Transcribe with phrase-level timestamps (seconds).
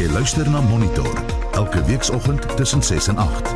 [0.00, 1.10] Jy luister na Monitor
[1.52, 3.50] elke weekoggend tussen 6 en 8.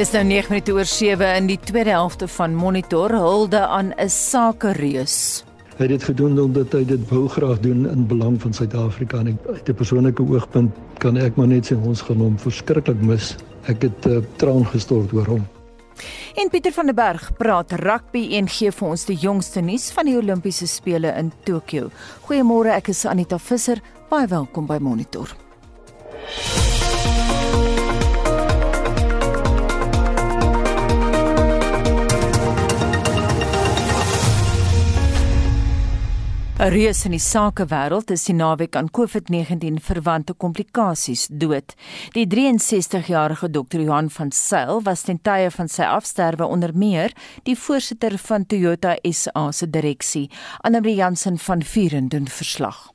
[0.00, 4.08] Dis nou 9 minute oor 7 in die tweede helfte van Monitor hulde aan 'n
[4.10, 5.44] sakereus.
[5.76, 9.38] Hy het dit gedoen omdat hy dit wou graag doen in belang van Suid-Afrika en
[9.46, 13.36] uit 'n persoonlike oogpunt kan ek maar net sê ons gaan hom verskriklik mis.
[13.62, 15.59] Ek het uh, traan gestort oor hom.
[16.40, 20.10] En Pieter van der Berg praat rugby en gee vir ons die jongste nuus van
[20.10, 21.90] die Olimpiese spele in Tokio.
[22.28, 23.82] Goeiemôre, ek is Anita Visser.
[24.10, 25.36] Baie welkom by Monitor.
[36.60, 41.72] 'n Reus in die sakewêreld is die naweek aan COVID-19 verwante komplikasies dood.
[42.12, 43.80] Die 63-jarige Dr.
[43.80, 47.14] Johan van Sail was ten tye van sy afsterwe onder meer
[47.48, 50.28] die voorsitter van Toyota SA se direksie.
[50.60, 52.92] Annelie Jansen van Vuren doen verslag.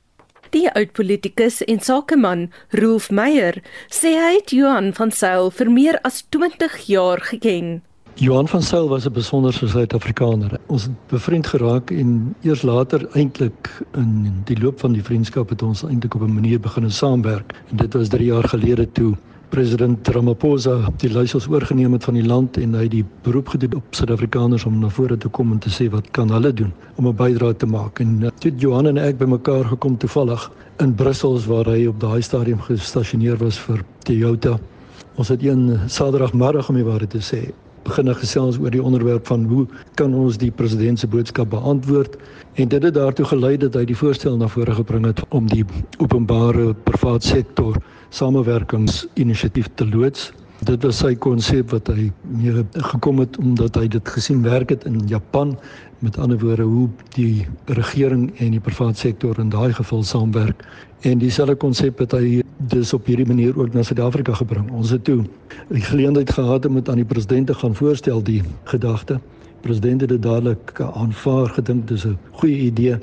[0.54, 3.58] Die oud-politikus en sakeman Rolf Meyer
[3.90, 7.80] sê hy het Johan van Sail vir meer as 20 jaar geken.
[8.18, 10.60] Johan van Sail was 'n besonderse Suid-Afrikaner.
[10.66, 15.62] Ons het bevriend geraak en eers later eintlik in die loop van die vriendskap het
[15.62, 17.52] ons eintlik op 'n manier begin saamwerk.
[17.70, 19.16] En dit was 3 jaar gelede toe
[19.48, 23.84] president Ramaphosa die leiersels oorgeneem het van die land en hy die beroep gedoen op
[23.90, 27.16] Suid-Afrikaners om na vore te kom en te sê wat kan hulle doen om 'n
[27.16, 28.00] bydrae te maak.
[28.00, 32.22] En uh, toe Johan en ek bymekaar gekom toevallig in Brussel waar hy op daai
[32.22, 34.58] stadium gestasioneer was vir Toyota.
[35.14, 37.52] Ons het een Saterdagmiddag om die waarheid te sê
[37.86, 42.16] begin gesels oor die onderwerp van hoe kan ons die president se boodskap beantwoord
[42.54, 45.64] en dit het daartoe gelei dat hy die voorstel na vore gebring het om die
[46.02, 47.78] openbare privaat sektor
[48.16, 50.30] samewerkingsinisiatief te loods.
[50.64, 54.86] Dit was sy konsep wat hy mee gekom het omdat hy dit gesien werk het
[54.88, 55.52] in Japan
[55.98, 60.64] met ander woorde hoe die regering en die privaat sektor in daai geval saamwerk
[61.00, 64.70] en dieselfde konsep het hy dus op hierdie manier ook na Suid-Afrika gebring.
[64.72, 65.24] Ons het toe
[65.68, 69.20] die geleentheid gehad om dit aan die president te gaan voorstel die gedagte.
[69.60, 72.98] President het dit dadelik aanvaar gedink dis 'n goeie idee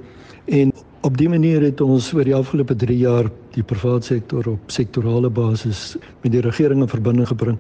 [0.46, 0.74] en
[1.04, 5.30] Op dié manier het ons oor die afgelope 3 jaar die private sektor op sektorale
[5.30, 7.60] basis met die regering in verbinding gebring.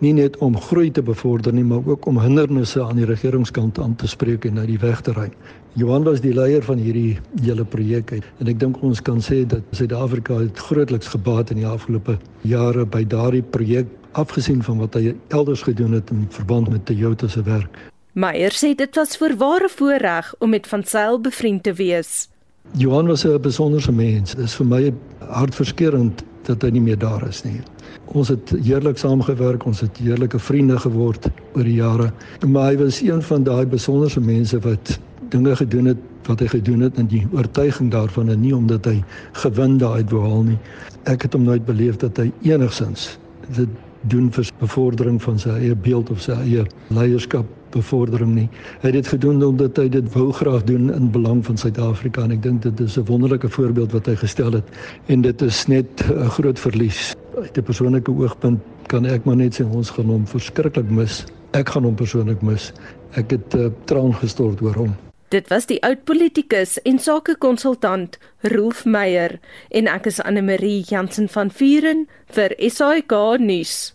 [0.00, 3.96] Nie net om groei te bevorder nie, maar ook om hindernisse aan die regeringskant aan
[4.00, 5.28] te spreek en uit die weg te ry.
[5.74, 9.64] Johan was die leier van hierdie hele projek en ek dink ons kan sê dat
[9.74, 12.14] Suid-Afrika het grootliks gebaat in die afgelope
[12.46, 17.28] jare by daardie projek afgesien van wat hy elders gedoen het in verband met Toyota
[17.28, 17.80] se werk.
[18.14, 22.28] Meyer sê dit was vir ware voorreg om met Van Sail bevriend te wees.
[22.72, 24.34] Johan was 'n besonderse mens.
[24.34, 27.60] Dit is vir my hartverskeurende dat hy nie meer daar is nie.
[28.04, 32.12] Ons het heerlik saamgewerk, ons het heerlike vriende geword oor die jare.
[32.46, 36.80] Maar hy was een van daai besonderse mense wat dinge gedoen het wat hy gedoen
[36.80, 40.58] het in die oortuiging daarvan en nie omdat hy gewin daaruit wou haal nie.
[41.02, 43.18] Ek het hom nooit beleef dat hy enigsins
[43.56, 43.68] dit
[44.08, 48.46] doen vir bevordering van sy eie beeld of sy eie leierskap bevordering nie.
[48.82, 52.34] Hy het dit gedoen omdat hy dit wou graag doen in belang van Suid-Afrika en
[52.36, 54.64] ek dink dit is 'n wonderlike voorbeeld wat hy gestel het
[55.08, 57.14] en dit is net 'n groot verlies.
[57.36, 61.24] Uit 'n persoonlike oogpunt kan ek maar net sê ons gaan hom verskriklik mis.
[61.52, 62.72] Ek gaan hom persoonlik mis.
[63.16, 64.94] Ek het uh, traan gestort oor hom.
[65.28, 69.40] Dit was die oud politikus en sakekonsultant Rolf Meyer
[69.70, 73.93] en ek is Anne Marie Jansen van Vuren vir SAK nuus.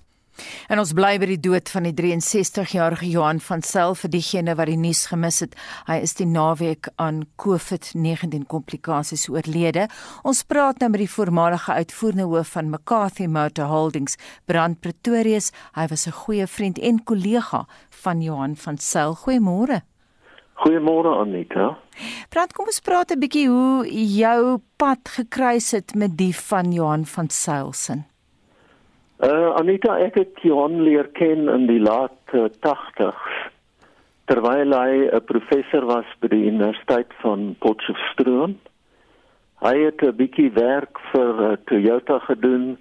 [0.70, 4.70] En ons bly by die dood van die 63-jarige Johan van Sail vir diegene wat
[4.72, 5.56] die nuus gemis het.
[5.88, 9.88] Hy is die naweek aan COVID-19 komplikasies oorlede.
[10.24, 15.52] Ons praat nou met die voormalige uitvoerende hoof van McCarthy Motor Holdings, Brand Pretorius.
[15.76, 19.16] Hy was 'n goeie vriend en kollega van Johan van Sail.
[19.16, 19.82] Goeiemôre.
[20.60, 21.78] Goeiemôre Anita.
[22.30, 27.06] Praat kom ons praat 'n bietjie hoe jou pad gekruis het met die van Johan
[27.06, 28.09] van Sail se.
[29.19, 33.25] Uh Anita, ek het Johan leer ken in die laat uh, 80s
[34.31, 38.55] terwyl hy 'n professor was by die Universiteit van Potchefstroom.
[39.59, 42.78] Hy het 'n bietjie werk vir uh, Toyota gedoen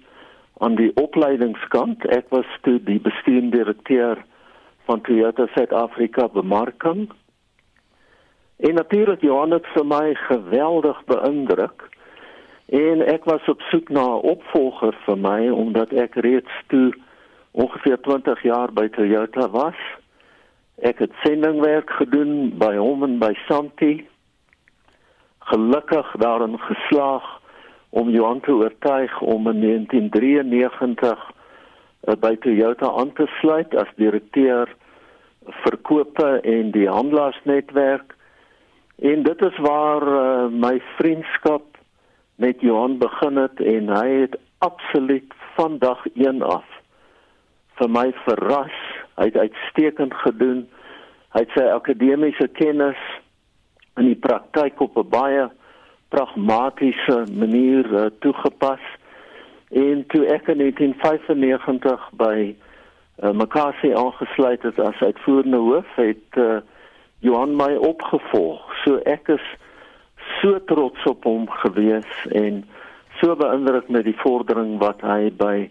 [0.63, 2.07] aan die opleidingskant.
[2.07, 4.23] Ek was toe die bestuurende direkteur
[4.87, 7.09] van Toyota Suid-Afrika bemarking.
[8.63, 11.89] En natuurlik Johan het vir my geweldig beïndruk.
[12.69, 16.93] En ek was op soek na 'n opvolger vir my omdat ek reeds toe
[17.51, 19.79] ongeveer 20 jaar by Toyota was.
[20.81, 24.07] Ek het sendingwerk gedoen by hom en by Santi.
[25.39, 27.41] Gelukkig daarin geslaag
[27.89, 31.31] om Johan te oortuig om in 1993
[32.07, 34.75] uh, by Toyota aan te sluit as direkteur
[35.45, 38.17] verkope en die handelaarsnetwerk
[38.99, 41.63] En dit is waar uh, my vriendskap
[42.39, 46.63] met Johan begin het en hy het absoluut van dag 1 af
[47.79, 48.77] vir my verras.
[49.19, 50.61] Hy het uitstekend gedoen.
[51.35, 52.99] Hy het sy akademiese kennis
[53.99, 55.49] in die praktyk op 'n baie
[56.15, 58.83] pragmatiese manier uh, toegepas.
[59.69, 62.55] En toe ek in 1995 by
[63.23, 66.63] uh, McCarthy aangesluit het as uitvoerende hoof, het uh,
[67.19, 68.63] Johan my opgevolg.
[68.85, 69.43] So ek is
[70.41, 72.63] so trots op hom gewees en
[73.19, 75.69] so beïndruk met die vordering wat hy by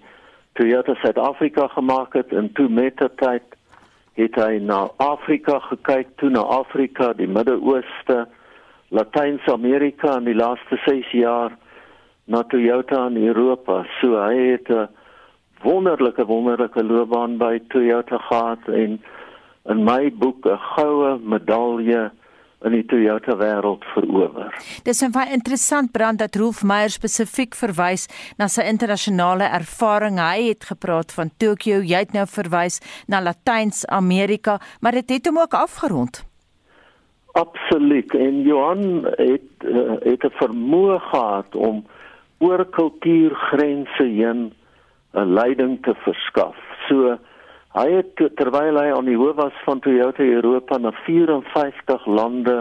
[0.59, 3.55] Toyota Suid-Afrika gemaak het en toe met die tyd
[4.19, 8.25] het hy na Afrika gekyk, toe na Afrika, die Midde-Ooste,
[8.91, 11.55] Latyn-Amerika in die laaste 6 jaar
[12.26, 13.85] na Toyota in Europa.
[14.00, 14.88] So hy het 'n
[15.62, 19.00] wonderlike wonderlike loopbaan by Toyota gehad en
[19.69, 22.11] in my boek 'n goue medalje
[22.66, 24.50] in die Toyota wêreld verower.
[24.84, 28.08] Dis 'n baie interessant brand dat Rolf Meyer spesifiek verwys
[28.38, 30.19] na sy internasionale ervaring.
[30.19, 35.38] Hy het gepraat van Tokio, jy het nou verwys na Latyns-Amerika, maar dit het hom
[35.38, 36.26] ook afgerond.
[37.32, 38.14] Absoluut.
[38.14, 41.87] En Johan het uh, het 'n vermoë gehad om
[42.38, 44.52] oor kultuurgrense heen
[45.12, 46.56] 'n leiding te verskaf.
[46.88, 47.19] So
[47.78, 52.56] Hy het terwyl hy aan die hoof was van Toyota Europa na 54 lande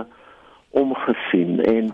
[0.77, 1.89] omgesien en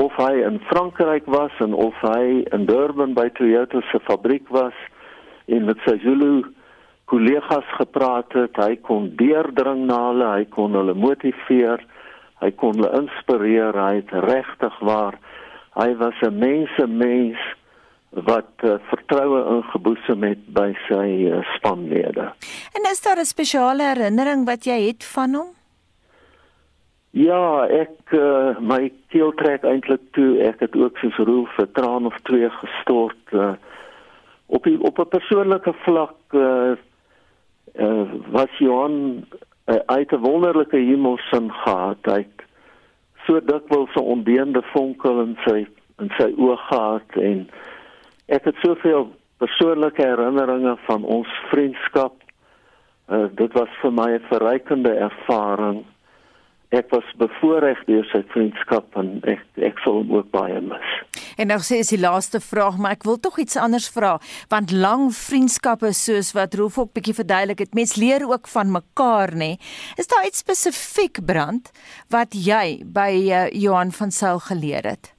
[0.00, 4.78] of hy in Frankryk was en of hy in Durban by Toyota se fabriek was
[5.52, 6.46] en met sy Zulu
[7.12, 11.84] kollegas gepraat het, hy kon deurdring na hulle, hy kon hulle motiveer,
[12.40, 15.20] hy kon hulle inspireer, hy het regtig waar
[15.76, 17.36] hy was 'n mense mens
[18.24, 22.32] wat uh, vertroue ingeboesem het by sy uh, spanlede.
[22.72, 25.50] En is daar 'n spesiale herinnering wat jy het van hom?
[27.10, 30.36] Ja, ek uh, my keel trek eintlik toe.
[30.44, 33.52] Ek het ook soos Rolf 'n traan of twee gestort uh,
[34.46, 36.76] op die, op 'n persoonlike vlak uh,
[37.74, 39.24] uh, was Johan
[39.66, 41.98] uh, uit 'n wonderlike hemelsin gehad.
[42.02, 42.44] Hy het
[43.26, 45.66] so dikwels 'n ondeende vonkel in sy
[45.98, 47.48] in sy oë gehad en
[48.26, 52.16] Ek het soveel persoonlike herinneringe van ons vriendskap.
[53.06, 55.84] Uh, dit was vir my 'n verrykende ervaring.
[56.74, 60.88] Ek was bevoorreg deur sy vriendskap en ek ek sal hom ook baie mis.
[61.38, 64.18] En nou sê is die laaste vraag, maar ek wil tog iets anders vra,
[64.48, 69.30] want lang vriendskappe soos wat Rolf ook bietjie verduidelik het, mens leer ook van mekaar,
[69.36, 69.56] nê?
[69.96, 71.70] Is daar iets spesifiek brand
[72.08, 75.15] wat jy by uh, Johan van Sail geleer het?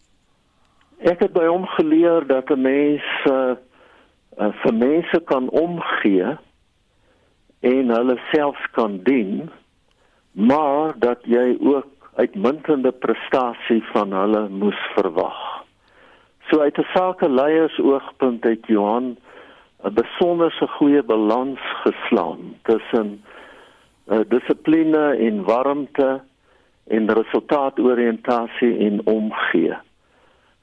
[0.98, 3.54] Ek het by hom geleer dat 'n mens uh,
[4.38, 6.38] uh, vir mense kan omgee
[7.60, 9.50] en hulle selfs kan dien,
[10.32, 15.64] maar dat jy ook uitmuntende prestasie van hulle moes verwag.
[16.50, 19.18] So uit 'n sakeleiers-oogpunt het Johan
[19.84, 23.24] 'n besonderse goeie balans geslaan tussen
[24.08, 26.22] uh, dissipline en warmte
[26.88, 29.87] en resultaatoriëntasie en omgee.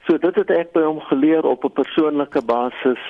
[0.05, 3.01] So dit het ek by hom geleer op 'n persoonlike basis.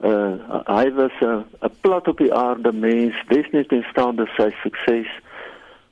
[0.00, 0.36] Uh
[0.66, 5.08] hy was 'n 'n plat op die aarde mens, definitief staande sy sukses.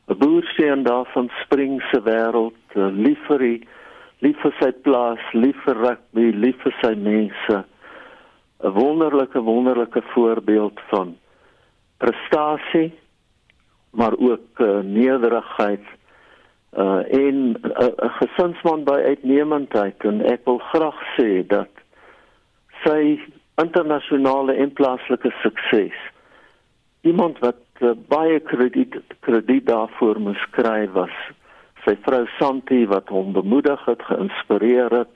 [0.08, 3.60] 'n Boerseun daar van Spring se wêreld, lief vir die
[4.20, 7.64] lief vir sy plaas, lief vir rugby, lief vir sy mense.
[8.64, 11.16] 'n Wonderlike wonderlike voorbeeld van
[11.99, 12.92] prestasie
[13.90, 15.85] maar ook uh, nederigheid
[16.76, 17.88] uh en 'n uh,
[18.20, 21.70] gesinsman by uitnemendheid en ek wil graag sê dat
[22.84, 23.20] sy
[23.62, 25.96] internasionale en plaaslike sukses
[27.00, 31.16] iemand wat uh, baie krediet krediet daarvoor moes kry was
[31.87, 35.14] sy vrou Santi wat hom bemoedig het, geïnspireer het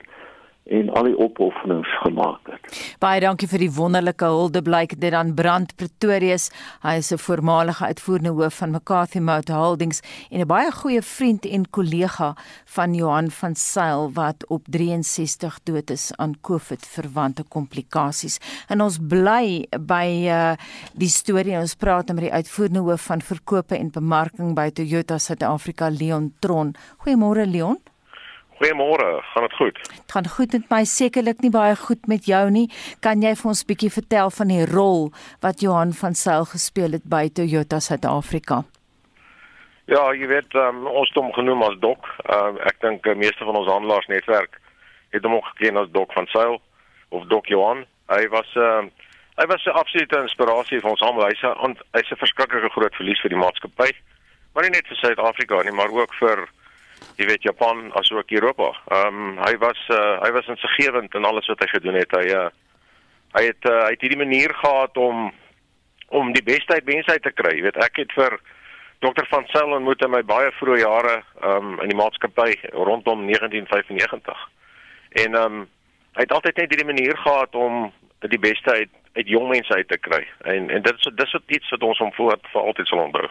[0.65, 2.77] en al die opofferings gemaak het.
[3.03, 6.51] Baie dankie vir die wonderlike hulde blyk dit aan Brand Pretorius.
[6.83, 10.01] Hy is 'n voormalige uitvoerende hoof van McCarthy Motor Holdings
[10.31, 15.91] en 'n baie goeie vriend en kollega van Johan van Sail wat op 63 dood
[15.91, 18.39] is aan COVID verwante komplikasies.
[18.69, 20.53] En ons bly by uh,
[20.95, 21.59] die storie.
[21.59, 26.75] Ons praat met die uitvoerende hoof van verkope en bemarking by Toyota Suid-Afrika Leon Tron.
[26.99, 27.79] Goeiemôre Leon.
[28.63, 29.75] Goeiemôre, gaan dit goed?
[29.75, 32.69] Dit gaan goed met my, sekerlik nie baie goed met jou nie.
[33.03, 35.11] Kan jy vir ons 'n bietjie vertel van die rol
[35.43, 38.63] wat Johan van Sail gespeel het by Toyota Suid-Afrika?
[39.87, 42.07] Ja, jy weet, um, ons het hom genoem as Dok.
[42.31, 44.61] Uh, ek dink die meeste van ons handelaars-netwerk
[45.11, 46.63] het hom ook geken as Dok van Sail
[47.09, 47.85] of Dok Johan.
[48.07, 48.83] Hy was 'n uh,
[49.43, 51.27] hy was 'n absolute inspirasie vir ons almal.
[51.27, 53.91] Hy's 'n hy's 'n verskriklike groot verlies vir die maatskappy.
[54.55, 56.49] Maar nie net vir Suid-Afrika nie, maar ook vir
[57.17, 58.73] jy weet Japan asook Europa.
[58.91, 62.17] Ehm um, hy was uh, hy was insiggewend in alles wat hy gedoen het.
[62.17, 62.49] Hy uh,
[63.37, 65.31] hy het uh, hy het hierdie manier gehad om
[66.13, 67.57] om die beste uit mense uit te kry.
[67.57, 68.39] Jy weet ek het vir
[69.03, 73.27] Dr van Sail ontmoet in my baie vroeë jare ehm um, in die maatskappy rondom
[73.29, 74.49] 1995.
[75.25, 75.71] En ehm um,
[76.17, 77.93] hy het altyd net hierdie manier gehad om
[78.31, 80.23] die beste uit uit jong mense uit te kry.
[80.49, 83.27] En en dit is dis wat iets wat ons hom voort vir altyd sal onthou.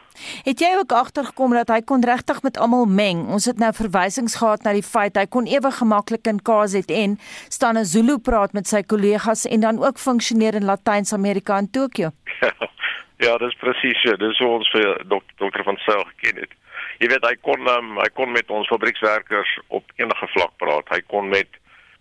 [0.46, 3.24] Het jy ook agtergekom dat hy kon regtig met almal meng?
[3.34, 7.18] Ons het nou verwysings gehad na die feit hy kon ewe gemaklik in KZN
[7.50, 12.12] staan en Zulu praat met sy kollegas en dan ook funksioneer in Latyns-Amerika in Tokio.
[13.26, 14.18] ja, dis presies so.
[14.22, 16.54] Dis hoe ons vir dokter, dokter van Sail geken het.
[17.02, 20.94] Jy weet hy kon um, hy kon met ons fabriekswerkers op enige vlak praat.
[20.94, 21.58] Hy kon met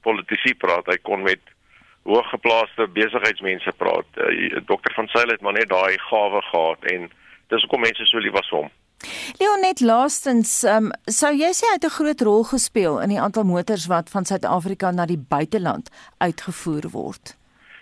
[0.07, 0.87] politici praat.
[0.87, 1.41] Hy kon met
[2.09, 4.09] hooggeplaaste besigheidsmense praat.
[4.17, 7.11] Uh, Dokter van Sail het maar net daai gawe gehad en
[7.53, 8.71] dis hoekom mense so lief was vir hom.
[9.41, 13.45] Leonet laastens, um, sou jy sê hy het 'n groot rol gespeel in die aantal
[13.45, 15.89] motors wat van Suid-Afrika na die buiteland
[16.19, 17.37] uitgevoer word?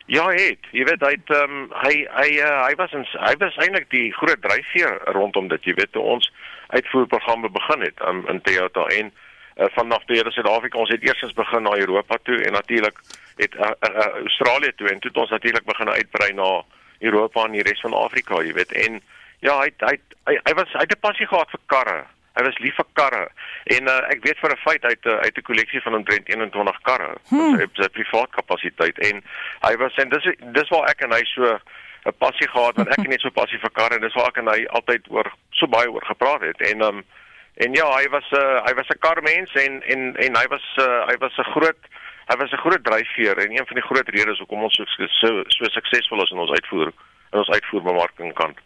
[0.07, 0.63] Ja, het.
[0.73, 4.13] Jy weet hy het um, hy hy uh, hy was ons hy was eintlik die
[4.13, 6.31] groot dryfveer rondom dit, jy weet, toe ons
[6.69, 9.13] uitvoerprogramme begin het um, in Toyota en
[9.59, 12.99] uh, vanaf hier in Suid-Afrika ons het eers begin na Europa toe en natuurlik
[13.37, 16.63] het uh, uh, Australië toe en toe het ons natuurlik begin uitbrei na
[16.99, 18.73] Europa en die res van Afrika, jy weet.
[18.73, 19.01] En
[19.47, 19.97] ja, hy hy
[20.27, 22.01] hy, hy was hy het 'n passie gehad vir karre.
[22.39, 23.27] Hy was lief vir karre.
[23.75, 27.15] En uh, ek weet vir 'n feit uit uit 'n kolleksie van omtrent 21 karre.
[27.29, 27.59] Hmm.
[27.59, 29.23] Sy sy privaat kapasiteit en
[29.67, 31.59] hy was en dis dis waar ek en hy so
[32.07, 34.37] 'n passie gehad want ek het net so passie vir karre en dis waar ek
[34.37, 36.61] en hy altyd oor so baie oor gepraat het.
[36.61, 37.05] En um
[37.65, 40.67] en ja, hy was 'n uh, hy was 'n karmens en en en hy was
[40.79, 41.83] uh, hy was 'n groot
[42.31, 45.43] hy was 'n groot dryfveer en een van die groot redes hoekom ons so so,
[45.49, 46.93] so suksesvol is in ons uitvoer
[47.33, 48.59] in ons uitvoerbemarking kant.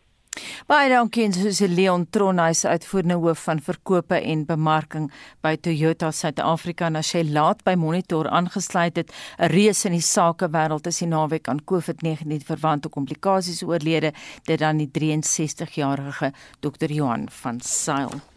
[0.66, 5.10] Baie dankie aan Susie Leon Tronhuis uitvoerende hoof van verkope en bemarking
[5.44, 10.08] by Toyota Suid-Afrika en as jy laat by Monitor aangesluit het 'n reus in die
[10.08, 14.12] sakewêreld is die naweek aan COVID-19 verwante komplikasies oorlede
[14.44, 18.31] dit dan die 63-jarige Dr Johan van Sail.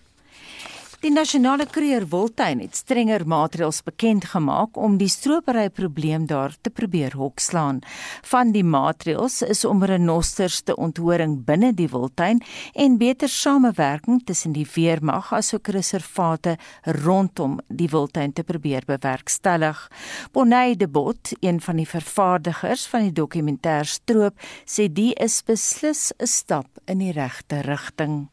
[1.06, 7.14] Die nasionale kreer Wildtuin het strenger maatreëls bekend gemaak om die stroperyprobleem daar te probeer
[7.14, 7.84] hokslaan.
[8.26, 12.42] Van die maatreëls is om renosters te onthoring binne die Wildtuin
[12.74, 16.58] en beter samewerking tussen die weermag asook reservate
[17.06, 19.86] rondom die Wildtuin te probeer bewerkstellig.
[20.34, 24.34] Bonnie de Bot, een van die vervaardigers van die dokumentêr Stroop,
[24.66, 28.26] sê die is beslis 'n stap in die regte rigting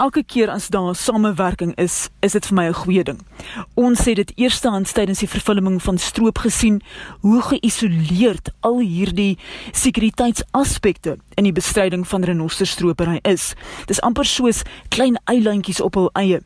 [0.00, 3.20] elke keer as daar samewerking is, is dit vir my 'n goeie ding.
[3.74, 6.80] Ons het dit eerstehands tydens die vervulling van stroop gesien
[7.20, 9.38] hoe geïsoleerd al hierdie
[9.72, 13.54] sekuriteitsaspekte in die bestryding van renosterstropery is.
[13.88, 14.60] Dis amper soos
[14.92, 16.42] klein eilandjies op hul eie.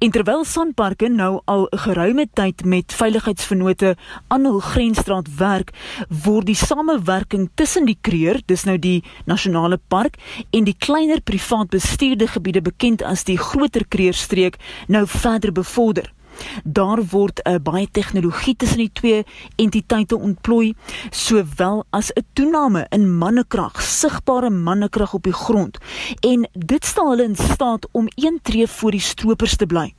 [0.00, 3.96] En terwyl Sanparke nou al 'n geruime tyd met veiligheidsvennote
[4.28, 5.72] aan hul grensstraat werk,
[6.08, 10.16] word die samewerking tussen die kreer, dis nou die nasionale park
[10.50, 16.17] en die kleiner privaat bestuurde gebiede bekend as die groter kreerstreek nou verder bevorder.
[16.64, 19.24] Daar word 'n uh, baie tegnologie tussen die twee
[19.56, 20.74] entiteite ontplooi,
[21.10, 25.78] sowel as 'n toename in mannekrag, sigbare mannekrag op die grond.
[26.20, 29.94] En dit stel hulle in staat om een tree voor die stroopers te bly.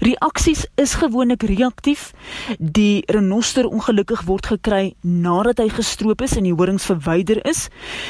[0.00, 2.10] Reaksies is gewoonlik reaktief.
[2.58, 7.66] Die renoster ongelukkig word gekry nadat hy gestroop is en die horings verwyder is.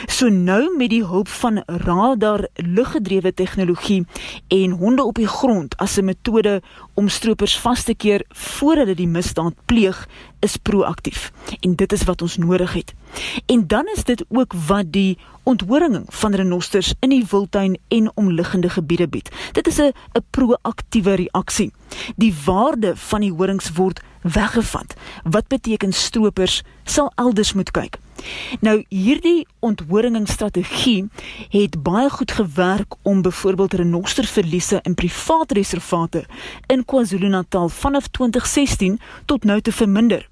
[0.07, 4.05] So nou met die hulp van radar luggedrewe tegnologie
[4.49, 6.61] en honde op die grond as 'n metode
[7.01, 10.03] om stroopers vas te keer voor hulle die misdaad pleeg,
[10.45, 11.31] is proaktief.
[11.65, 12.93] En dit is wat ons nodig het.
[13.49, 15.17] En dan is dit ook wat die
[15.49, 19.33] onthoringing van renosters in die wildtuin en omliggende gebiede bied.
[19.57, 21.73] Dit is 'n 'n proaktiewe reaksie.
[22.17, 24.95] Die waarde van die horings word weggevat.
[25.23, 27.99] Wat beteken stroopers sal elders moet kyk.
[28.61, 31.09] Nou hierdie onthoringingsstrategie
[31.49, 36.25] het baie goed gewerk om byvoorbeeld renosterverliese in privaat reservate
[36.67, 40.29] in KwaZulu-Natal vanaf 2016 tot nou te verminder.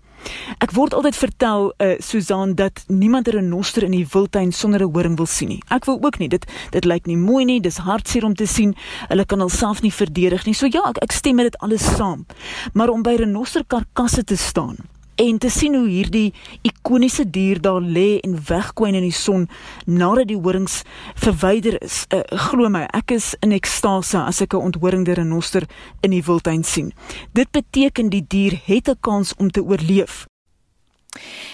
[0.58, 4.92] Ek word altyd vertel uh, Susan dat niemand 'n renoster in die wildtuin sonder 'n
[4.92, 5.62] horing wil sien nie.
[5.68, 6.28] Ek wil ook nie.
[6.28, 7.60] Dit dit lyk nie mooi nie.
[7.60, 8.74] Dis hartseer om te sien.
[9.08, 10.54] Hulle kan hulself nie verdedig nie.
[10.54, 12.26] So ja, ek, ek stem met dit alles saam.
[12.72, 14.76] Maar om by renoster karkasse te staan
[15.18, 16.32] en te sien hoe hierdie
[16.66, 19.48] ikoniese dier daar lê en wegkwyn in die son
[19.84, 20.82] nadat die horings
[21.18, 22.04] verwyder is.
[22.14, 25.66] Uh, glo my, ek is in ekstase as ek 'n onthoringde renoster
[26.02, 26.92] in die wildtuin sien.
[27.32, 30.26] Dit beteken die dier het 'n kans om te oorleef.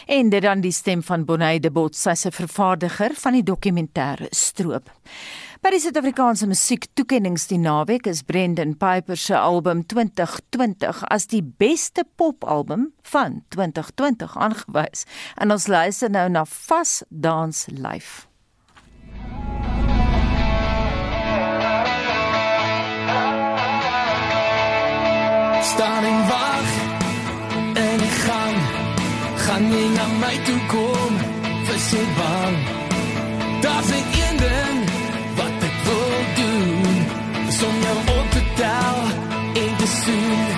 [0.06, 4.26] En dit dan die stem van Bonnie de Bot, sy se vervaardiger van die dokumentêre
[4.30, 4.90] Stroop.
[5.64, 12.04] By die Suid-Afrikaanse musiektoekenninge die naweek is Brendan Piper se album 2020 as die beste
[12.20, 15.06] popalbum van 2020 aangewys.
[15.40, 18.28] En ons luister nou na Fast Dance Live.
[25.64, 26.68] staan en wag
[27.80, 28.58] en ek gaan
[29.46, 31.16] gaan nie na my toe kom
[31.70, 32.60] vir so bang
[33.64, 34.23] daar's ek
[40.04, 40.53] soon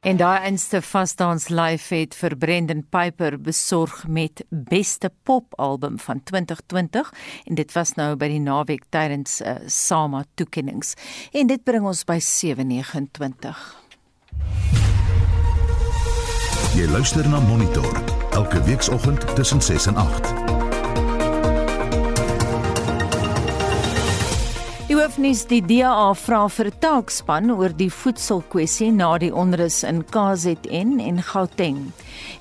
[0.00, 7.10] En daai einste Fastdance Live het vir Brendan Piper besorg met beste popalbum van 2020
[7.44, 10.94] en dit was nou by die naweek tydens uh, SAMA toekenninge.
[11.34, 13.64] En dit bring ons by 729.
[16.78, 17.98] Jy luister na Monitor
[18.38, 20.57] elke weekoggend tussen 6 en 8.
[24.88, 30.00] Die hoofnuus die DA vra vir 'n taakspan oor die voedselkwessie na die onrus in
[30.00, 31.92] KZN en Gauteng.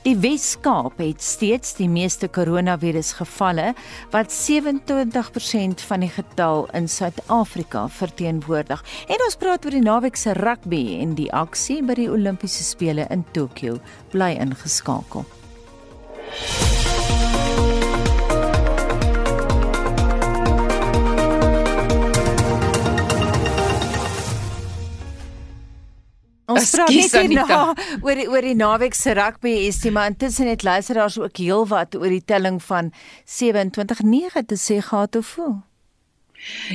[0.05, 3.75] Die Wes-Kaap het steeds die meeste koronavirusgevalle
[4.11, 8.83] wat 27% van die getal in Suid-Afrika verteenwoordig.
[9.09, 13.07] En ons praat oor die naweek se rugby en die aksie by die Olimpiese spele
[13.09, 13.79] in Tokio.
[14.11, 15.25] Bly ingeskakel.
[26.47, 27.61] Ons praat Ekskuus, net Anita.
[28.05, 31.97] oor die, oor die naweek se rugby is die maar intussen het luisteraars ook heelwat
[31.99, 32.93] oor die telling van
[33.27, 35.57] 27-9 te sê gehad of hoe.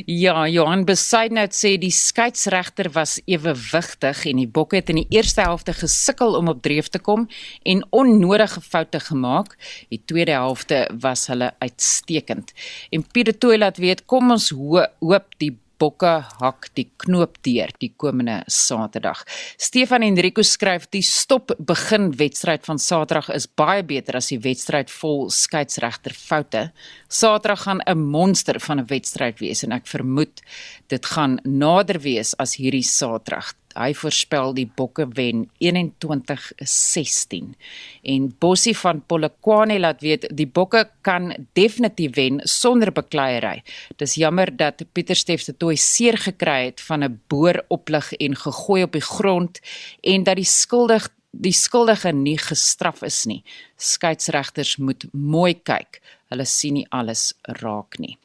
[0.06, 5.44] Ja, Johan Besaidnout sê die skeieregter was ewewigtig en die Bokke het in die eerste
[5.46, 7.28] helfte gesukkel om op dreef te kom
[7.62, 9.54] en onnodige foute gemaak.
[9.88, 12.52] Die tweede helfte was hulle uitstekend.
[12.90, 17.72] En Pieter Tooi laat weet, kom ons ho hoop die Bokke hak die knoop deur
[17.82, 19.24] die komende Saterdag.
[19.58, 24.92] Stefan Enrico skryf die stop begin wedstryd van Saterdag is baie beter as die wedstryd
[24.94, 26.68] vol skeieregter foute.
[27.08, 30.40] Saterdag gaan 'n monster van 'n wedstryd wees en ek vermoed
[30.88, 33.54] dit gaan nader wees as hierdie Saterdag.
[33.74, 37.54] Hy voorspel die Bokke wen 21-16
[38.02, 43.62] en Bossie van Polokwane laat weet die Bokke kan definitief wen sonder bekleierery.
[43.96, 48.36] Dis jammer dat Pieter Steff se toy seer gekry het van 'n boor oplig en
[48.36, 49.60] gegooi op die grond
[50.02, 53.42] en dat die skuldig die skuldige nie gestraf is nie.
[53.76, 56.00] Skeieregters moet mooi kyk.
[56.32, 58.16] Hulle sien nie alles raak nie.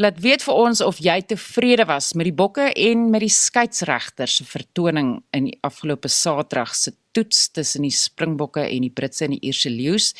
[0.00, 4.38] Laat weet vir ons of jy tevrede was met die bokke en met die skeieregters
[4.40, 9.34] se vertoning in die afgelope Saterdag se toets tussen die Springbokke en die Britse en
[9.34, 10.14] die Ierse leeu's.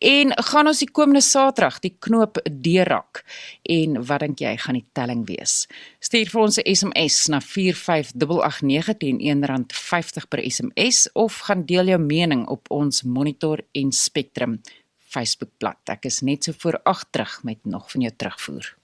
[0.00, 3.20] En gaan ons die komende Saterdag die knoop deurrak?
[3.68, 5.66] En wat dink jy gaan die telling wees?
[6.00, 12.00] Stuur vir ons 'n SMS na 45889 teen R1.50 per SMS of gaan deel jou
[12.00, 14.60] mening op ons Monitor en Spectrum
[15.08, 15.80] Facebookblad.
[15.90, 18.77] Ek is net so voor 8 terug met nog van jou terugvoer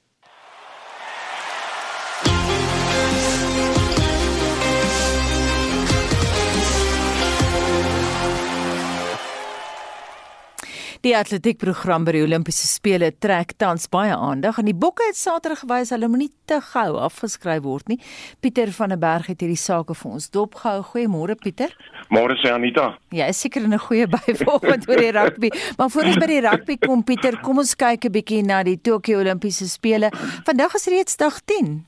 [11.04, 15.60] Die atletiekprogram by die Olimpiese spele trek tans baie aandag en die bokke het Saterdag
[15.60, 17.98] gewys hulle moenie te gou afgeskryf word nie.
[18.40, 20.80] Pieter van der Berg het hierdie sake vir ons dopgehou.
[20.94, 21.76] Goeiemôre Pieter.
[22.08, 22.94] Môre sê Anita.
[23.12, 25.50] Jy is seker in 'n goeie by vanoggend oor die rugby.
[25.76, 28.80] Maar voor ons by die rugby kom Pieter, kom ons kyk 'n bietjie na die
[28.80, 30.08] Tokio Olimpiese spele.
[30.48, 31.84] Vandag is reeds dag 10.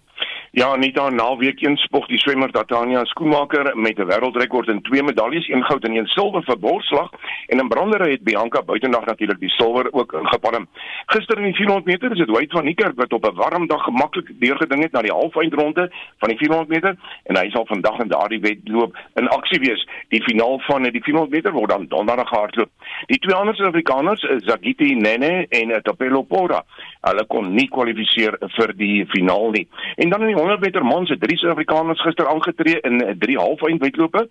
[0.57, 5.49] Ja, Anita, naweek een spog die swemmer Tatania Skoenmaker met 'n wêreldrekord in twee medaljes,
[5.49, 7.11] een goud en een silwer vir borsslag
[7.47, 10.67] en in brandery het Bianca buitendag natuurlik die silwer ook ingepalm.
[11.07, 13.83] Gister in die 400 meter is dit Wade van Niekerk wat op 'n warm dag
[13.83, 18.09] gemaklik deurgeding het na die halfeindronde van die 400 meter en hy sal vandag in
[18.09, 19.89] daardie wedloop in aksie wees.
[20.09, 22.71] Die finaal van die 400 meter word dan donderdag gehardloop.
[23.07, 26.63] Die twee ander Suid-Afrikaners, Zagiti Nene en Tapelo Pora,
[27.07, 29.67] hulle kon nie kwalifiseer vir die finaal nie.
[29.97, 33.39] En dan in die 100 meter mans het drie Suid-Afrikaners gister aangetree in eh, drie
[33.39, 34.27] halfeindwedlope.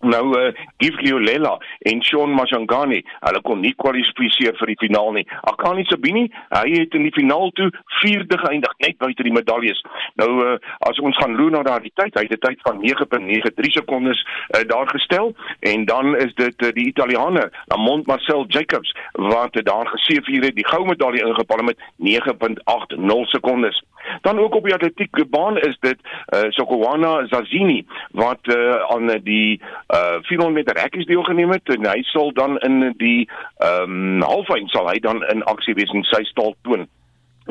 [0.00, 5.26] Nou uh, Giflio Lela en Sean Mashangani, hulle kon nie kwalifiseer vir die finaal nie.
[5.50, 6.22] Akani Sabini,
[6.54, 7.68] hy het in die finaal toe
[8.00, 9.82] vierde geëindig net buite die medaljes.
[10.20, 10.54] Nou uh,
[10.88, 14.64] as ons gaan loer na daardie tyd, hy het 'n tyd van 9.93 sekondes uh,
[14.72, 20.48] daar gestel en dan is dit uh, die Italiaaner, Lamont Marcel Jacobs wat daar geseëvier
[20.48, 23.84] het, die goue medalje ingepalm met 9.80 sekondes.
[24.20, 29.60] Dan ook op die atletiekbaan is dit uh, Sokowana Zazini wat uh, aan die
[29.94, 34.70] uh, 400 meter hekkies deelgeneem het en hy sal dan in die ehm um, halfeind
[34.70, 36.88] sal hy dan in aksie wees en sy stal toon.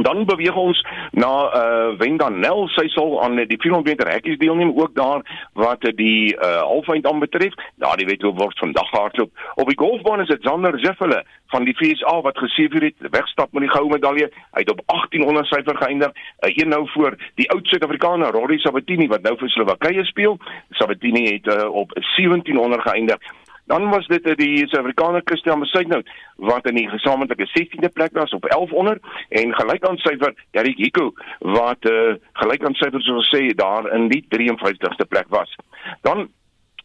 [0.01, 0.79] Dan beweeg ons
[1.11, 5.25] na uh Wenda Nel, sy sal aan die 400 meter hekkies deelneem ook daar
[5.59, 7.53] wat die uh halfeind aan betref.
[7.83, 9.31] Daardie wedloop word vandag gehardloop.
[9.55, 13.65] Op die golfbaan is dit Zander Zeffele van die FSA wat geseëvier het, wegstap met
[13.65, 14.29] die goue medalje.
[14.55, 16.13] Hy het op 1800 syfer geëindig.
[16.13, 20.37] Uh, een nou voor die oud Suid-Afrikaner Rory Sabatini wat nou vir Slowakye speel.
[20.79, 23.33] Sabatini het uh, op 1700 geëindig.
[23.69, 26.09] Dan was dit die Suid-Afrikaner Christian Besuitnout
[26.41, 31.11] wat in die gesamentlike 16de plek was op 1100 en gelyk aan syfer Derrick Hiko
[31.39, 35.53] wat uh, gelyk aan syfer soos sê daar in die 53ste plek was.
[36.01, 36.29] Dan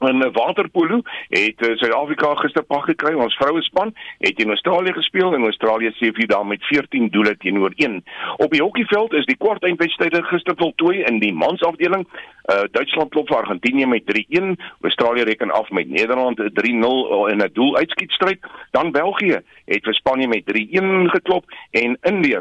[0.08, 3.14] in waterpolo het uh, Suid-Afrika gister pak gekry.
[3.14, 7.36] Ons vroue span het in Australië gespeel en Australië se vir daar met 14 doele
[7.36, 8.04] teenoor 1.
[8.36, 12.06] Op die hokkieveld is die kwart eindwedstryde gister voltooi in die mansafdeling.
[12.44, 14.54] Uh, Duitsland klop vir Argentinië met 3-1.
[14.80, 18.40] Australië reken af met Nederland 3-0 in 'n doeluitskietstryd.
[18.70, 22.40] Dan België het vir Spanje met 3-1 geklop en Indië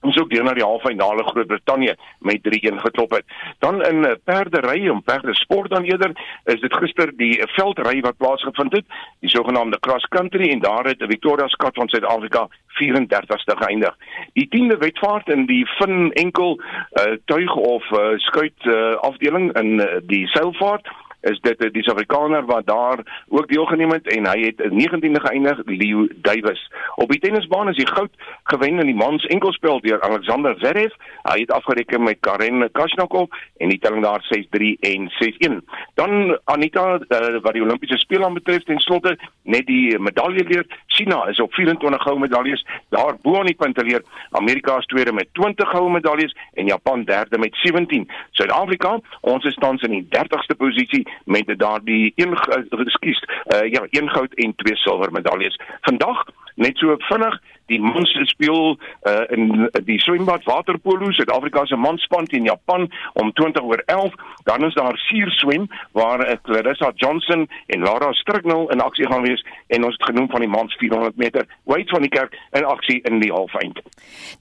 [0.00, 3.24] ons ook deur na die halffinale Groot-Brittanje met 3-1 geklop het.
[3.58, 8.16] Dan in uh, perdery en perde sport dan eerder is dit gister die veldry wat
[8.16, 8.86] plaasgevind het,
[9.20, 13.96] die sogenaamde cross country en daar het Victoria Scott van Suid-Afrika 34ste geëindig.
[14.32, 19.80] Die 10de wedvaart in die fin enkel uh, tuig of uh, skuit uh, afdeling in
[19.80, 20.86] uh, die seilvaart
[21.20, 26.06] is dit die Suid-Afrikaner wat daar ook deelgeneem het en hy het 19de geëindig Leo
[26.14, 26.70] Davis.
[26.94, 28.10] Op die tennisbaan is hy goud
[28.52, 30.94] gewen in die mans enkelspel deur Alexander Zverev.
[31.22, 33.26] Hy het afgereken met Karen Khachanov
[33.58, 35.58] en die telling daar 6-3 en 6-1.
[35.94, 40.66] Dan Anita uh, wat die Olimpiese spele aanbetref ten slotte net die medalje leer.
[40.86, 44.02] China is op 24 goue medaljes daar bo aan die punt leer.
[44.30, 48.08] Amerika is tweede met 20 goue medaljes en Japan derde met 17.
[48.30, 52.36] Suid-Afrika, ons is tans in die 30ste posisie met daardie een
[52.68, 55.60] geskies uh, ja een goud en twee silwer medaljes.
[55.80, 56.24] Vandag
[56.58, 62.48] net so vinnig die mans speel uh, in die swembad waterpolo Suid-Afrika se manspan teen
[62.48, 62.86] Japan
[63.20, 64.16] om 20 oor 11
[64.48, 65.66] dan is daar suur swem
[65.96, 70.30] waar uh, Clarissa Johnson en Lara Stricknell in aksie gaan wees en ons het genoem
[70.32, 73.82] van die mans 400 meter Wade van die kerk in aksie in die halfeind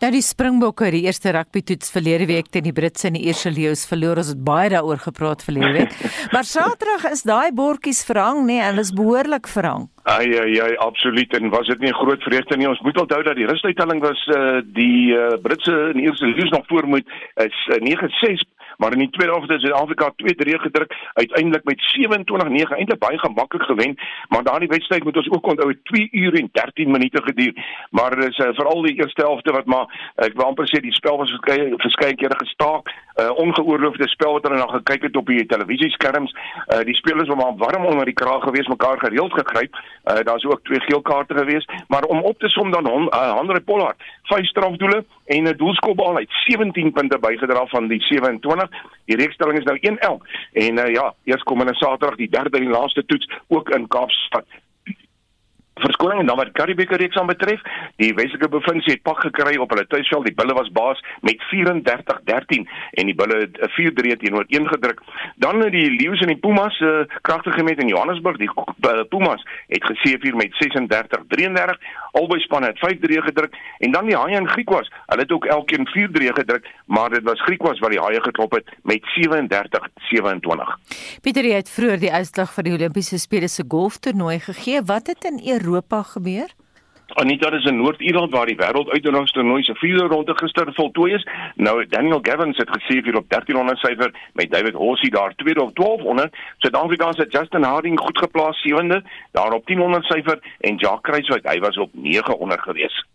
[0.01, 3.51] Nou die Springbokke die eerste rugby toets verlede week teen die Britse en die Ierse
[3.51, 4.21] leeu's verloor.
[4.21, 5.95] Ons het baie daaroor gepraat verlede week.
[6.33, 10.59] Maar Saterdag is daai bordjies verhang nê nee, en hulle is behoorlik verhang Ai ai
[10.63, 12.67] ai absoluut en was dit nie 'n groot vreugde nie.
[12.67, 16.67] Ons moet onthou dat die rusuittelling was uh, die uh, Britse en Ierse leeu's nog
[16.67, 17.97] voor moet is uh,
[18.31, 23.19] 9-6 maar in die tweede helfte het Suid-Afrika 2-3 gedruk uiteindelik met 27-9 eintlik baie
[23.19, 23.97] gemaklik gewen.
[24.27, 27.53] Maar daardie wedstryd moet ons ook onthou 2 uur en 13 minute geduur.
[27.89, 31.17] Maar dis uh, veral die eerste helfte wat maar ek wil amper sê die spel
[31.17, 32.93] was verskeie verskeie kere gestaak.
[33.17, 36.35] Uh, ongeoorloofde spel wat hulle nog gekyk het op die televisieskerms.
[36.35, 39.73] Uh, die spelers was maar warm onder die kraag geweest mekaar gereeld gegryp.
[39.75, 43.33] Uh, daar's ook twee geel kaarte geweest maar om op te som dan hom uh,
[43.33, 48.69] Andre Pollard vyf strafdoele en 'n doelskopbal uit 17 punte bygedra van die 27
[49.05, 52.57] Die reekstelling is nou 1-1 en uh, ja, eers kom in 'n Saterdag die derde
[52.57, 54.45] en laaste toets ook in Kaapstad
[55.83, 57.61] verskoning en dan wat Karibeker reeks aan betref,
[58.01, 60.25] die Weselike provinsie het pak gekry op hulle tuisveld.
[60.25, 62.65] Die Bulle was baas met 34-13
[62.99, 65.01] en die Bulle het 4-3 teenoor 1 gedruk.
[65.35, 68.37] Dan die Lions en die Pumas uh, kragtige met in Johannesburg.
[68.41, 71.77] Die uh, Pumas het geseëvier met 36-33.
[72.17, 74.89] Albei spanne het 5-3 gedruk en dan die Haie en Griekwas.
[75.05, 78.69] Hulle het ook elkeen 4-3 gedruk, maar dit was Griekwas wat die Haie geklop het
[78.81, 80.75] met 37-27.
[81.21, 84.81] Pieter, jy het vroeër die uitslag vir die Olimpiese spele se golftoernooi gegee.
[84.85, 85.66] Wat het in Europa
[86.13, 86.53] gebeur?
[87.15, 91.27] Anita is in Noord-Ierland waar die wêrelduitdagingstoernooi se vierde ronde gister voltooi is.
[91.55, 95.75] Nou Daniel Gavins het gesê vir op 1300 syfer met David Horsey daar tweede op
[95.75, 96.35] 1200.
[96.57, 101.59] Suid-Afrika se Justin Harding goed geplaas sewende daar op 1000 syfer en Jacques Kruiswijk hy
[101.59, 103.05] was op 900 gewees.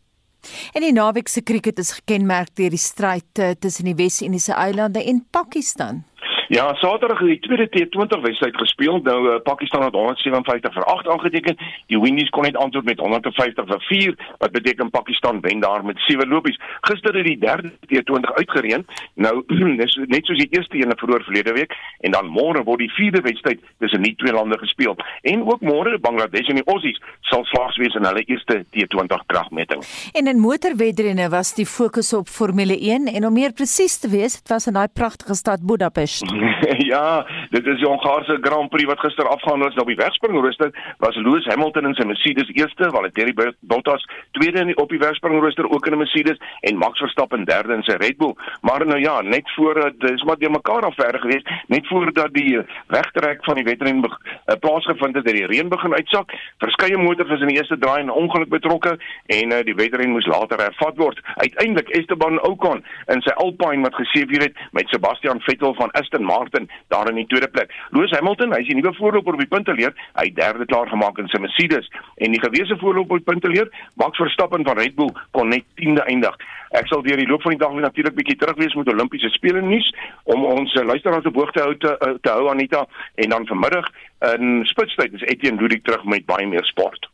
[0.72, 5.04] En die naweek se krieket is gekenmerk deur die stryd uh, tussen die Wes-Indiese eilande
[5.04, 6.04] en Pakistan.
[6.52, 9.00] Ja, Saterdag het die tweede T20 wedstryd gespeel.
[9.02, 11.56] Nou uh, Pakistan het 157 vir 8 aangeteken.
[11.86, 16.00] Die Windies kon net antwoord met 150 vir 4, wat beteken Pakistan wen daar met
[16.06, 16.60] 7 lopies.
[16.80, 18.84] Gister het die derde T20 uitgereën.
[19.14, 19.44] Nou
[19.80, 23.24] dis net soos die eerste een vroeër verlede week en dan môre word die vierde
[23.24, 24.96] wedstryd tussen die twee lande gespeel.
[25.22, 27.00] En ook môre Bangladesh en die Aussies
[27.32, 29.80] sal slaags wees in hulle eerste T20 kragmeting.
[30.12, 34.36] En in motorwedrenne was die fokus op Formule 1 en om meer presies te wees,
[34.42, 36.28] dit was in daai pragtige stad Budapest.
[36.92, 40.70] ja, dit is die Hongaarse Grand Prix wat gister afgehandel is op die wegspringrooster.
[40.98, 44.04] Was Lewis Hamilton in sy Mercedes eerste, Valtteri Bottas
[44.38, 47.82] tweede in die, op die wegspringrooster ook in 'n Mercedes en Max Verstappen derde in
[47.82, 48.34] sy Red Bull.
[48.60, 53.44] Maar nou ja, net voor dis maar die mekaar afver geweest, net voordat die wegtrek
[53.44, 56.32] van die wedren uh, plaasgevind het, het die reën begin uitsak.
[56.58, 60.10] Verskeie motors was in die eerste draai in 'n ongeluk betrokke en uh, die wedren
[60.10, 61.20] moes later hervat word.
[61.34, 66.68] Uiteindelik Esteban Ocon in sy Alpine wat geseëvier het met Sebastian Vettel van Aston Martin
[66.94, 67.72] daar in die tweede plek.
[67.90, 69.94] Lewis Hamilton, hy is die nuwe voorloper op die punteleer.
[70.18, 71.90] Hy het derde klaar gemaak in sy Mercedes
[72.24, 76.04] en die gewese voorloper op die punteleer, Max Verstappen van Red Bull, kon net 10de
[76.08, 76.36] eindig.
[76.72, 79.88] Ek sal deur die loop van die dag natuurlik bietjie terugwees met Olimpiese spele nuus
[80.24, 83.90] om ons eh, luisteraars op hoogte hou te, eh, te hou Anita en dan vanmiddag
[84.22, 87.08] in spitstyd is Etienne Ludik terug met baie meer sport.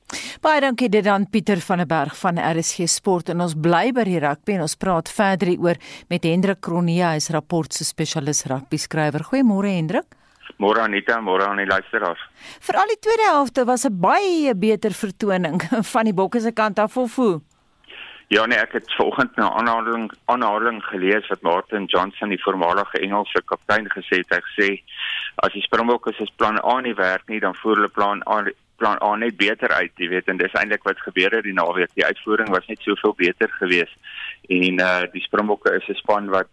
[0.44, 4.05] Baie dankie dit dan Pieter van der Berg van RSG Sport en ons bly by
[4.05, 5.81] die rugby en ons praat verder hieroor
[6.12, 9.25] met Hendrik Kronee, hy is rapport se spesialis rugby skrywer.
[9.31, 10.18] Goeiemôre Hendrik.
[10.59, 12.21] Môre Anita, môre aan die luisteraars.
[12.66, 16.79] Vir al die tweede helfte was 'n baie beter vertoning van die Bokke se kant
[16.79, 17.40] af of hoe?
[18.29, 23.43] Ja nee, ek het vanoggend 'n aanhaling aanhaling gelees wat Martin Johnson, die voormalige Engelse
[23.45, 24.29] kaptein gesê het.
[24.29, 24.83] Hy sê
[25.35, 28.45] as die Springbokke se plan A nie werk nie, dan voer hulle plan A
[28.77, 31.91] plan A net beter uit, jy weet, en dis eintlik wat gebeur het die naweek.
[31.95, 33.97] Die uitvoering was net soveel beter geweest.
[34.49, 36.49] En uh die Springbokke is 'n span wat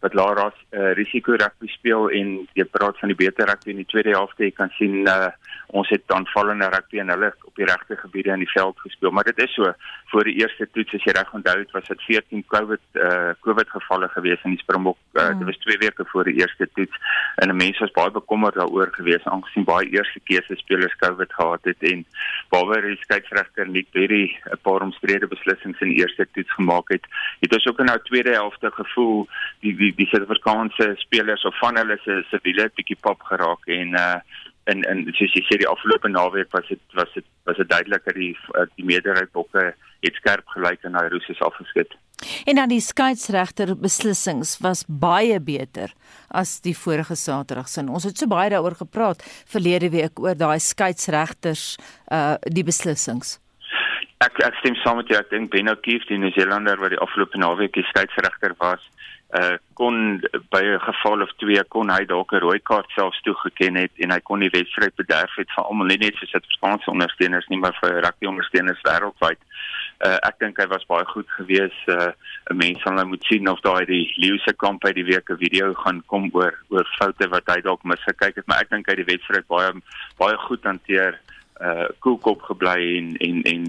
[0.00, 3.90] wat Lara uh, risiko rugby speel en jy praat van die beter rugby in die
[3.90, 5.30] tweede helfte jy kan sien uh,
[5.74, 9.10] ons het aanvallende rugby en hulle op die regte gebiede in die veld gespeel.
[9.10, 9.72] Maar dit is so
[10.12, 13.72] voor die eerste toets as jy reg onthou het was dit 14 covid uh, covid
[13.72, 15.40] gevalle gewees in die Springbok uh, mm.
[15.40, 17.00] dit was 2 weke voor die eerste toets.
[17.42, 21.88] En mense was baie bekommerd daaroor gewees aangesien baie eerste keuse spelers covid gehad het
[21.90, 22.04] en
[22.52, 27.04] behalwe die skeieregter Nick Berry 'n paar omstrede beslissings in die eerste toets gemaak het.
[27.40, 29.26] Het ons ook in nou tweede helfte gevoel
[29.60, 33.94] die die die Suid-Afrikaanse spelers of van hulle se se wiele bietjie pop geraak en
[33.94, 34.18] uh
[34.66, 38.04] in in soos jy sê die afgelope naweek was dit was dit was dit duidelik
[38.08, 38.32] dat die
[38.78, 39.68] die meerderheid bokke
[40.02, 41.94] het skerp gelyk en daai roos is afgeskit.
[42.48, 45.92] En dan die skeieregter beslissings was baie beter
[46.28, 47.84] as die vorige Saterdag se.
[47.86, 49.22] Ons het so baie daaroor gepraat
[49.52, 51.76] verlede week oor daai skeieregters
[52.10, 53.38] uh die beslissings.
[54.24, 55.20] Ek ek stem saam met jou.
[55.20, 58.82] Ek dink Ben O'Keefe, die Nieu-Zeelander wat die afgelope naweek die skeieregter was,
[59.34, 63.74] uh kon by 'n geval of twee kon hy dalk 'n rooi kaart selfs toegeken
[63.74, 67.48] het en hy kon die wedstryd bederf het vir almal nie net vir Suid-Afrikaanse ondersteuners
[67.48, 69.40] nie maar vir rugby ondersteuners wêreldwyd.
[70.06, 71.88] Uh ek dink hy was baie goed geweest.
[71.88, 72.12] Uh
[72.50, 75.30] 'n mens sal nou moet sien of daai die Leeu se kamp by die week
[75.30, 78.86] 'n video gaan kom oor oor foute wat hy dalk misgekyk het, maar ek dink
[78.86, 79.72] hy die wedstryd baie
[80.18, 81.35] baie goed hanteer uh
[82.04, 83.64] koelkop gebly en en en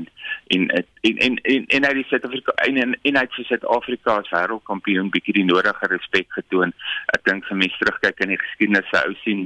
[0.48, 0.70] en
[1.02, 5.38] en en en en uit die Suid-Afrika en en en uit Suid-Afrika as wêreldkampioen bietjie
[5.40, 6.74] die nodige respek getoon.
[7.16, 9.46] Ek dink vir mense terugkyk in die geskiedenis se ou sien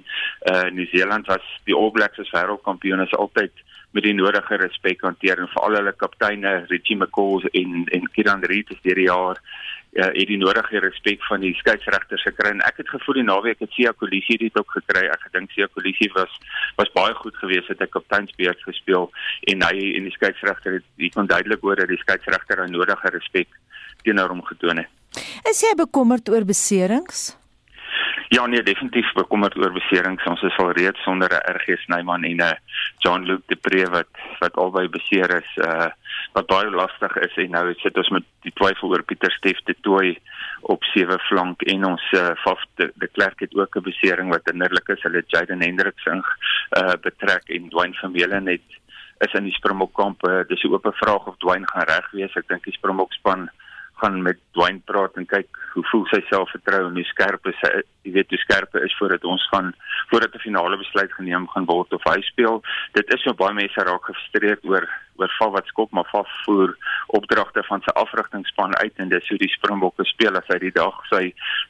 [0.52, 3.54] uh Nieu-Seeland was die All Blacks as wêreldkampioen is altyd
[3.92, 8.72] met die nodige respek hanteer en veral hulle kapteine Richie McCaw en en Kieran Reid
[8.72, 9.42] is deur die jaar
[9.92, 13.60] ja, het die nodige respek van die skeieregters gekry en ek het gevoel die naweek
[13.60, 15.04] het Sia Kolisi dit ook gekry.
[15.12, 16.38] Ek gedink Sia Kolisi was
[16.78, 19.12] was baie goed geweest het 'n kapteinsbeurt gespeel
[19.52, 23.10] en hy en die skeieregter het jy kon duidelik hoor dat die skeieregter 'n nodige
[23.10, 23.48] respek
[24.04, 24.90] teenoor hom getoon het.
[25.50, 27.41] Is jy bekommerd oor beserings?
[28.32, 30.24] Ja nee, definitief bekommerd oor beserings.
[30.24, 32.52] Ons is al reeds sonder 'n RG Snyman en 'n uh,
[33.04, 35.52] John Luke de Pre wat wat albei beseer is.
[35.58, 35.90] Uh
[36.34, 39.76] wat baie lastig is en nou sit ons met die twyfel oor Pieter Steef te
[39.82, 40.16] toe
[40.62, 44.50] op sewe flank en ons uh, Faf de, de Klerk het ook 'n besering wat
[44.52, 45.04] innerlik is.
[45.04, 46.24] Hulle Jaden Hendricks in
[46.80, 48.70] uh betrek en Dwayne Vermeulen het
[49.20, 50.24] is in die Springbok kamp.
[50.28, 52.36] Uh, dis 'n oop vraag of Dwayne gaan reg wees.
[52.36, 53.50] Ek dink die Springbok span
[54.02, 57.72] gaan met Dwayne praat en kyk hoe voel sy selfvertroue en hoe skerp is hy
[58.06, 59.72] jy weet hoe skerp is voordat ons gaan
[60.12, 62.62] voordat 'n finale besluit geneem gaan word of hy speel.
[62.94, 64.90] Dit is so baie mense raak gefrustreerd oor
[65.22, 66.76] oor val wat skop maar val voer
[67.18, 70.38] opdragte van sy afrigtingspan uit en dis hoe die Springbokke speel.
[70.38, 71.24] As hy die dag sy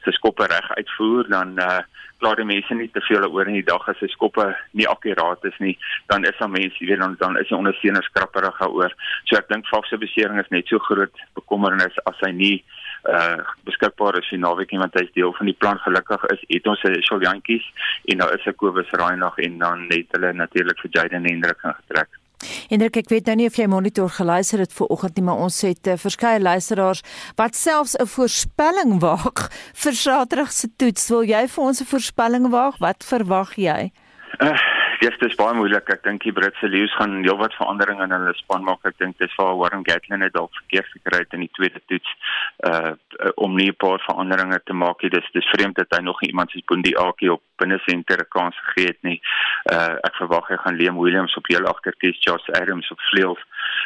[0.04, 1.82] sy skoppe reg uitvoer dan uh
[2.22, 4.44] klaar die mense nie te veel oor in die dag as sy skoppe
[4.78, 5.74] nie akkuraat is nie.
[6.12, 8.94] Dan is daar mense weet dan dan is die ondersteuners krapperig daaroor.
[9.26, 12.54] So ek dink Faf se besering is net so groot bekommernis as hy nie
[13.10, 15.82] uh beskikbaar is vir naweek nie want hy is deel van die plan.
[15.82, 17.66] Gelukkig is het ons 'n Shaljantjies
[18.14, 22.21] en nou is 'n Kobus Reinagh en dan net hulle natuurlik vir Jaden Hendrik getrek.
[22.70, 25.60] Hendrik, ek weet nou nie of jy monitor geluister het vir oggend nie, maar ons
[25.62, 27.02] het uh, verskeie luisteraars
[27.36, 31.08] wat selfs 'n voorspelling waag vir Saterdag se toets.
[31.10, 32.78] Wil jy vir ons 'n voorspelling waag?
[32.78, 33.92] Wat verwag jy?
[34.40, 34.56] Uh,
[35.02, 35.88] Yes, dit is baie moeilik.
[35.90, 38.84] Ek dink die Britse leeu's gaan heelwat verandering in hulle span maak.
[38.86, 42.12] Ek dink dis vir Warren Gatland het dalk verkeerd gekry in die tweede toets
[42.68, 42.92] uh
[43.42, 45.10] om nie 'n paar veranderinge te maak nie.
[45.10, 48.56] Dis dis vreemd dat hy nog iemand soos Boondie Akie op binne senter 'n kans
[48.64, 49.20] gegee het nie.
[49.72, 53.42] Uh ek verwag hy gaan Liam Williams op heel agter kies, Josh Adams op vleuels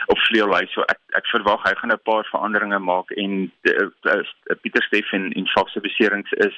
[0.07, 3.89] op vleuel hy so ek ek verwag hy gaan 'n paar veranderinge maak en uh,
[4.13, 6.57] uh, Pieter Steffen in vakse beserings is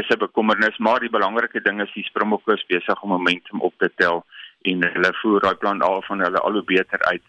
[0.00, 3.74] is 'n bekommernis, maar die belangrike ding is die Springbokke is besig om momentum op
[3.78, 4.24] te tel
[4.62, 7.22] en hulle voer daai plan al van hulle al hoe beter uit.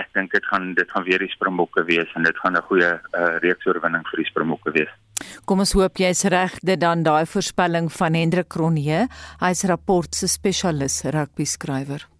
[0.00, 2.92] Ek dink dit gaan dit gaan weer die Springbokke wees en dit gaan 'n goeie
[2.92, 4.92] uh, reeks oorwinning vir die Springbokke wees.
[5.44, 9.06] Kom ons hoop jy's reg dit dan daai voorspelling van Hendrik Cronje.
[9.42, 12.11] Hy's rapport se spesialis rugby skrywer.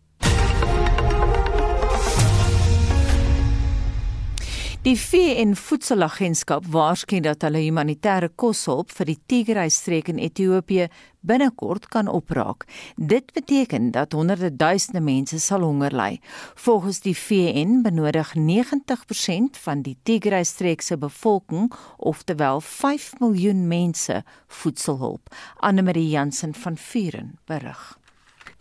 [4.82, 10.88] Die VN Voedselagentskap waarsku dat hulle humanitêre koshulp vir die Tigray-streek in Ethiopië
[11.22, 12.66] binnekort kan opraak.
[12.98, 16.18] Dit beteken dat honderde duisende mense sal honger ly.
[16.66, 25.30] Volgens die VN benodig 90% van die Tigray-streek se bevolking, oftewel 5 miljoen mense, voedselhulp.
[25.62, 28.01] Anne Marie Jansen van Vuren berig.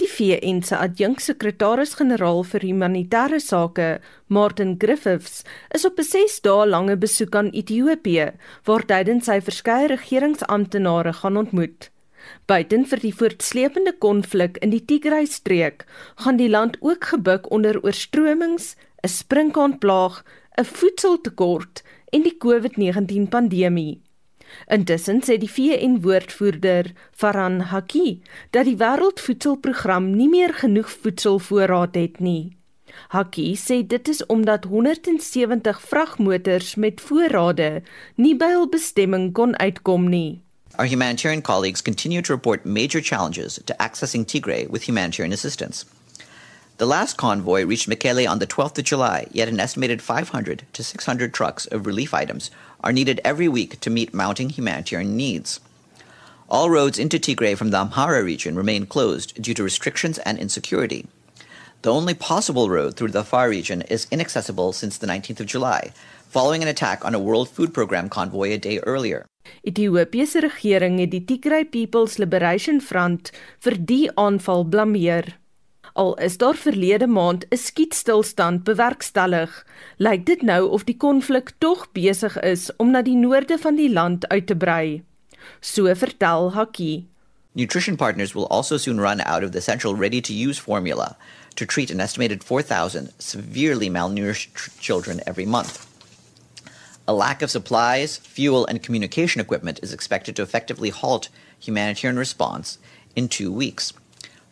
[0.02, 4.00] Die VN se adjunksekretaris-generaal vir humanitêre sake,
[4.34, 5.44] Martin Griffiths,
[5.78, 8.32] is op 'n 6 dae lange besoek aan Ethiopië,
[8.66, 11.92] waar tydens sy verskeie regeringsamptenare gaan ontmoet.
[12.48, 15.86] Buiten vir die voortsleepende konflik in die Tigray-streek,
[16.16, 20.24] gaan die land ook gebuk onder oorstromings, 'n sprinkaanplaag,
[20.58, 24.02] 'n voedseltekort en die COVID-19 pandemie.
[24.72, 32.58] Intussen sê die VN-woordvoerder Farhan Haki dat die Wêreldvoedselprogram nie meer genoeg voedselvoorraad het nie.
[33.10, 37.82] Haki sê dit is omdat 170 vragmotors met voorrade
[38.16, 40.42] nie by hul bestemming kon uitkom nie.
[40.78, 45.86] Our humanitarian colleagues continue to report major challenges to accessing Tigray with humanitarian assistance.
[46.78, 50.84] The last convoy reached Mekele on the 12th of July, yet an estimated 500 to
[50.84, 52.50] 600 trucks of relief items
[52.84, 55.60] are needed every week to meet mounting humanitarian needs.
[56.50, 61.08] All roads into Tigray from the Amhara region remain closed due to restrictions and insecurity.
[61.82, 65.94] The only possible road through the Afar region is inaccessible since the 19th of July,
[66.30, 69.26] following an attack on a World Food Programme convoy a day earlier.
[69.64, 75.41] Ethiopië se regering het die Tigray People's Liberation Front vir die aanval blameer.
[75.94, 79.66] Al is daar verlede maand 'n skietstilstand bewerkstellig,
[79.98, 83.92] lyk dit nou of die konflik tog besig is om na die noorde van die
[83.92, 85.04] land uit te brei.
[85.60, 87.08] So vertel Haki.
[87.54, 91.18] Nutrition partners will also soon run out of the central ready to use formula
[91.56, 95.86] to treat an estimated 4,000 severely malnourished children every month.
[97.08, 102.78] A lack of supplies, fuel, and communication equipment is expected to effectively halt humanitarian response
[103.16, 103.92] in two weeks.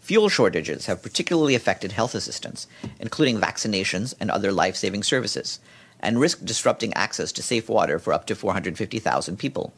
[0.09, 2.65] Fuel shortages have particularly affected health assistance,
[2.99, 5.59] including vaccinations and other life saving services,
[5.99, 9.71] and risk disrupting access to safe water for up to 450,000 people.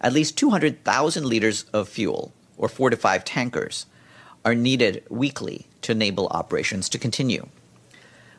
[0.00, 3.84] At least 200,000 liters of fuel, or four to five tankers,
[4.46, 7.46] are needed weekly to enable operations to continue.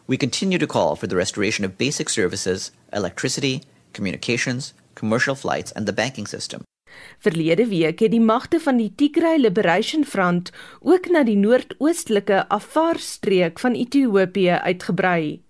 [0.07, 3.61] We continue to call for the restoration of basic services, electricity,
[3.93, 6.63] communications, commercial flights, and the banking system.
[7.19, 13.59] Verlede week het die magte van die Tigray Liberation Front ook na die noordoostelike Afar-streek
[13.59, 15.41] van Ethiopië uitgebrei.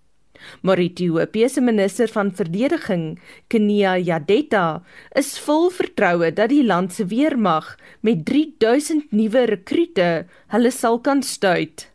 [0.62, 4.82] Maar Ethiopië se minister van verdediging, Kenia Yadeta,
[5.14, 11.24] is vol vertroue dat die land se weermag met 3000 nuwe rekrute hulle sal kan
[11.24, 11.88] stuit.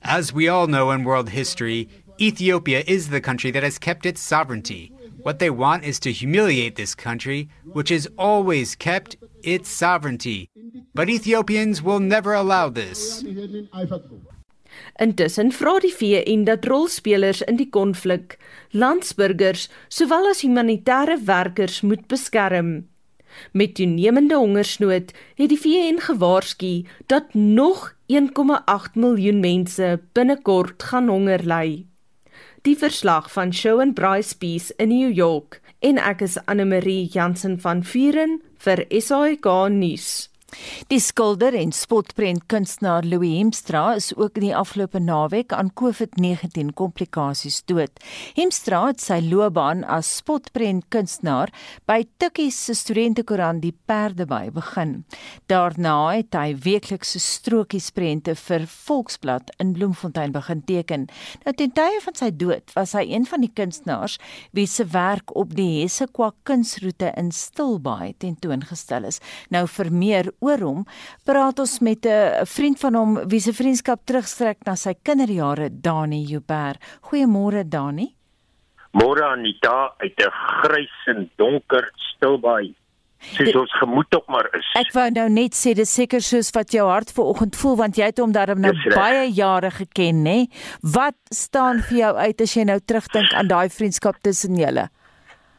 [0.00, 4.20] As we all know in world history, Ethiopia is the country that has kept its
[4.20, 4.91] sovereignty.
[5.22, 10.50] What they want is to humiliate this country, which has always kept its sovereignty.
[10.94, 13.22] But Ethiopians will never allow this.
[14.98, 18.38] Intussen vra die VN dat rolspelers in die konflik,
[18.72, 22.88] landsburgers sowel as humanitêre werkers moet beskerm.
[23.52, 26.72] Met toenemende hongersnood het die VN gewaarsku
[27.06, 31.84] dat nog 1,8 miljoen mense binnekort gaan honger ly
[32.62, 37.58] die verslag van Shaun Bryce Peace in New York en ek is Anne Marie Jansen
[37.60, 40.31] van Vuren vir SAK nuus.
[40.92, 46.72] Die skilder en spotprent kunstenaar Louis Hemstra is ook in die afgelope naweek aan COVID-19
[46.78, 48.02] komplikasies dood.
[48.36, 51.52] Hemstra het sy loopbaan as spotprent kunstenaar
[51.88, 55.02] by Tikkies se studentekoerant Die Perdeby begin.
[55.50, 61.08] Daarna het hy weeklikse strokiesprente vir Volksblad in Bloemfontein begin teken.
[61.46, 64.18] Nou ten tye van sy dood was hy een van die kunstenaars
[64.56, 69.20] wie se werk op die Hessequa kunsroete in Stilbaai tentoongestel is.
[69.50, 70.82] Nou vir meer oor hom,
[71.24, 76.24] praat ons met 'n vriend van hom wie se vriendskap terugstrek na sy kinderjare, Dani
[76.24, 76.78] Joubert.
[77.02, 78.14] Goeiemôre Dani.
[78.92, 80.30] Môre Anita uit 'n
[80.62, 82.74] grys en donker stilbaai.
[83.22, 84.66] Soos ons gemoed ook maar is.
[84.74, 88.04] Ek wou nou net sê dis seker soos wat jou hart vanoggend voel want jy
[88.10, 90.38] het hom daarom nou baie jare geken, nê?
[90.82, 94.88] Wat staan vir jou uit as jy nou terugdink aan daai vriendskap tussen julle?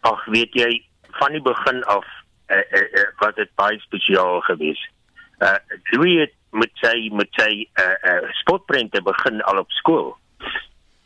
[0.02, 0.84] Ag, weet jy,
[1.20, 2.06] van die begin af
[2.50, 4.90] uh, uh, uh, was dit baie spesiaal geweest.
[5.40, 5.58] Uh
[5.92, 10.16] Louis het met sy met sy uh, uh spotprente begin al op skool.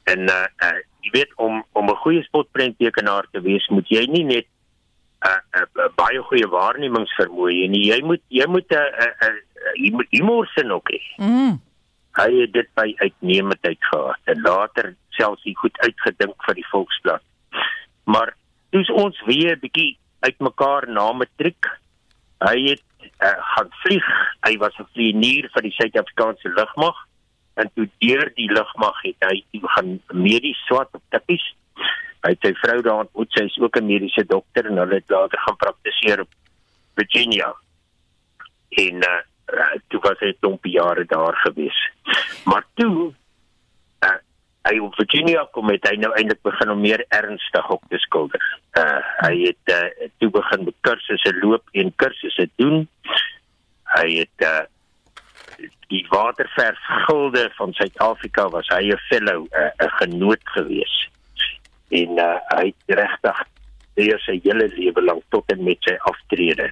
[0.04, 4.24] En uh, uh jy weet om om 'n goeie spotprenttekenaar te wees, moet jy nie
[4.24, 7.86] net 'n uh, uh, uh, baie goeie waarnemingsvermoë hê nie.
[7.90, 11.02] Jy moet jy moet 'n uh, uh, uh, humor sin ook hê.
[11.18, 11.62] Mm.
[12.18, 17.24] Hy het dit by uitnemendheid gehad en later selfs hy goed uitgedink vir die Volksblad.
[18.04, 18.36] Maar
[18.70, 21.70] dis ons weer 'n bietjie uitmekaar na matriek.
[22.43, 22.84] Hy het
[23.22, 24.07] uh, gaan vlieg.
[24.45, 26.97] Hy was 'n vlieënier vir die Suid-Afrikaanse lugmag
[27.57, 31.45] en toe deur die lugmag het hy gaan medies swat op tikkies.
[32.26, 33.32] Hy het sy vrou daar ontmoet.
[33.32, 36.30] Sy is ook 'n mediese dokter en hulle het later gaan praktiseer op
[36.95, 37.53] Virginia.
[38.70, 39.22] En uh,
[39.88, 41.80] toe was hy 'n klompie jare daar gewees.
[42.45, 43.13] Maar toe
[44.68, 48.43] hy op Virginia kom het hy nou eintlik begin om meer ernstig op te skilder.
[48.80, 52.88] Uh hy het uh, toe begin met kursusse loop en kursusse doen.
[53.95, 54.65] Hy het uh
[55.88, 60.95] die waterverf gilde van Suid-Afrika was hy 'n fellow 'n uh, genoot gewees.
[61.89, 63.45] En uh, hy het regtig
[63.95, 66.72] deur sy hele lewe lank tot en met sy aftrede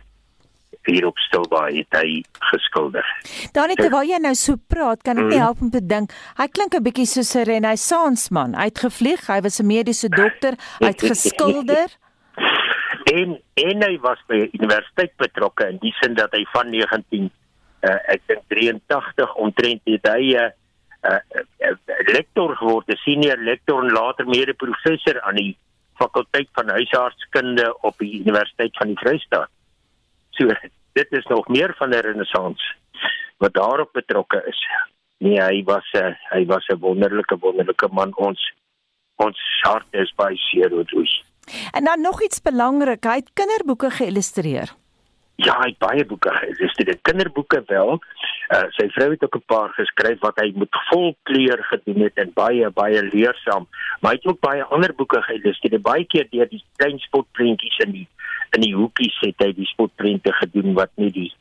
[0.86, 3.06] hier op Stilbaai het hy geskilder.
[3.54, 5.44] Dan net terwyl jy nou so praat, kan ek nie Mhm.
[5.46, 6.12] help om te dink.
[6.38, 8.54] Hy klink 'n bietjie soos 'n renaissance man.
[8.56, 11.90] Hy het gevlieg, hy was 'n mediese dokter, hy het geskilder.
[13.14, 17.30] En en hy was by universiteit betrokke in die sin dat hy van 19
[17.86, 20.52] uh, ek dink 83 omtrent het hy 'n
[21.06, 21.22] uh, uh,
[21.70, 21.76] uh,
[22.14, 25.58] lektor geword, 'n senior lektor en later mede professor aan die
[25.98, 29.50] fakulteit van huisartskunde op die Universiteit van die Vrystaat.
[30.36, 30.48] So
[30.94, 32.76] dit is nog meer van 'n renessans
[33.38, 34.68] wat daarop betrokke is.
[35.18, 38.54] Nee, hy was 'n hy was 'n wonderlike wonderlike man ons
[39.16, 41.08] ons hart is baie seer oor hoe
[41.72, 44.74] En dan nog iets belangrik, hy het kinderboeke geïllustreer.
[45.36, 46.98] Ja, hy het baie boeke geïllustreer.
[47.02, 48.00] Kinderboeke wel.
[48.54, 52.18] Uh, sy vrou het ook 'n paar geskryf wat hy met vol kleur gedoen het
[52.18, 53.68] en baie baie leersaam.
[54.02, 55.82] Maar hy het ook baie ander boeke geïllustreer.
[55.82, 58.08] Baie keer deur die klein spotprentjies in die
[58.52, 61.34] in die hoekies het hy die spotprente gedoen wat net die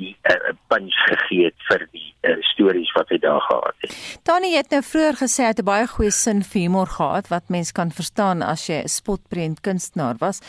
[0.00, 3.96] die uh, punch gegee het vir die uh, stories wat hy daar gehad het.
[4.28, 7.48] Tannie het nou vroeër gesê hy het 'n baie goeie sin vir humor gehad wat
[7.48, 10.40] mens kan verstaan as jy 'n spotprent kunstenaar was.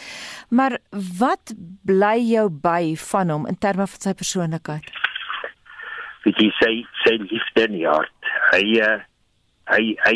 [0.49, 0.80] Maar
[1.20, 1.53] wat
[1.84, 5.01] bly jou by van hom in terme van sy persoonlikheid?
[6.26, 8.32] Weet jy sy sy liefde in die hart.
[8.52, 8.98] Hy uh,
[9.72, 10.16] hy hy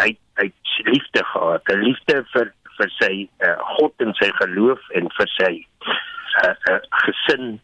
[0.00, 0.10] hy
[0.40, 0.48] hy
[0.88, 3.12] liefde gehad, 'n liefde vir vir sy
[3.44, 5.52] uh, God en sy geloof en vir sy
[6.42, 7.60] uh, uh, gesin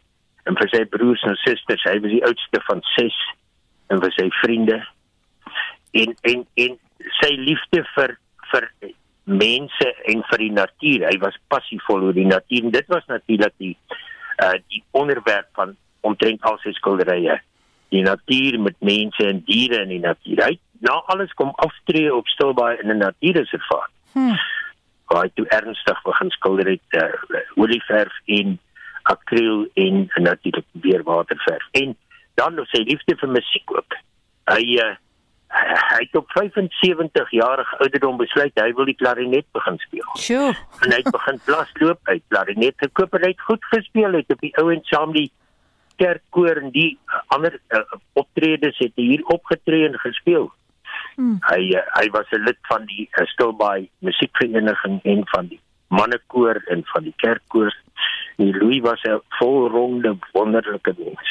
[0.49, 1.85] en vir sy broers en susters.
[1.85, 3.17] Hy was die oudste van 6
[3.93, 4.79] en vir sy vriende.
[5.97, 6.77] En en en
[7.21, 8.15] sy liefde vir
[8.51, 8.69] vir
[9.29, 11.05] mense en vir die natuur.
[11.09, 12.65] Hy was passievol oor die natuur.
[12.65, 13.75] En dit was natuurlik die
[14.43, 15.75] uh die onderwerp van
[16.07, 17.37] omtrent al sy skilderye.
[17.89, 20.43] Die natuur met mense en diere in die natuur.
[20.45, 23.91] Hy na alles kom aftree op Stilbaai in 'n natuurreservaat.
[24.13, 24.37] Hm.
[25.09, 28.59] Waar hy toe ernstig begin skilder het uh, olieverf en
[29.03, 31.67] akriel en natuurlik weer waterverf.
[31.71, 31.97] En
[32.33, 33.97] dan nog sy liefde vir musiek ook.
[34.53, 34.95] Hy uh,
[35.49, 40.09] hy het op 75 jarige ouderdom besluit hy wil die klarinet begin speel.
[40.21, 40.53] Sjoe.
[40.85, 44.45] En hy het begin plasloop uit klarinet gekoop en hy het goed gespeel het op
[44.45, 45.31] die ou en saam die
[45.99, 46.91] kerkkoor en die
[47.35, 47.83] ander uh,
[48.19, 50.49] optredes het hy hier opgetree en gespeel.
[51.15, 51.37] Hmm.
[51.49, 56.61] Hy uh, hy was 'n lid van die uh, Stilbaai musiekvereniging en van die mannekoor
[56.73, 57.75] en van die kerkkoor.
[58.39, 61.29] Die Louis was 'n volronde wonderlike mens.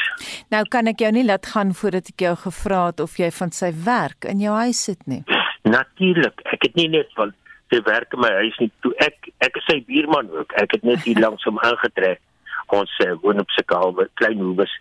[0.51, 3.51] Nou kan ek jou nie laat gaan voordat ek jou gevra het of jy van
[3.51, 5.23] sy werk in jou huis sit nie.
[5.63, 7.33] Natuurlik, ek het nie net van
[7.71, 8.71] sy werk in my huis nie.
[8.81, 10.53] Toe ek ek is sy buurman ook.
[10.53, 12.21] Ek het net hier langs hom ingetrek.
[12.73, 14.73] Ons uh, woon op Sekalwe, klein hoewes.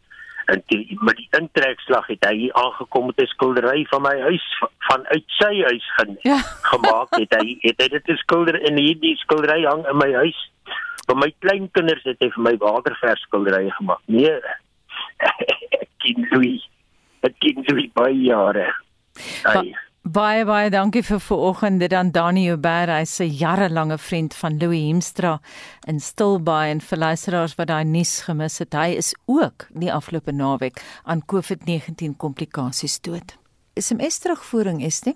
[0.48, 4.46] En die, met die intrekslag het hy hier aangekom met 'n skildery van my huis
[4.88, 6.38] vanuit sy huis gen, ja.
[6.72, 10.40] gemaak het hy het hy dit 'n skilder in hierdie skildery hang in my huis.
[11.08, 14.00] Vir my kleinkinders het hy vir my waterverf skilderye gemaak.
[14.06, 14.40] Nee.
[15.82, 16.64] ek ken Louis.
[17.20, 18.72] Ek ken Louis baie jare.
[19.44, 19.76] Hy,
[20.08, 24.86] Baie baie dankie vir vanoggend dit aan Dani Uber, hy's 'n jarelange vriend van Louis
[24.88, 25.42] Hemstra
[25.88, 30.32] in Stilbaai en vir luisteraars wat daai nuus gemis het, hy is ook die afgelope
[30.32, 33.36] naweek aan COVID-19 komplikasies dood.
[33.76, 35.16] 'n terugvoering is dit?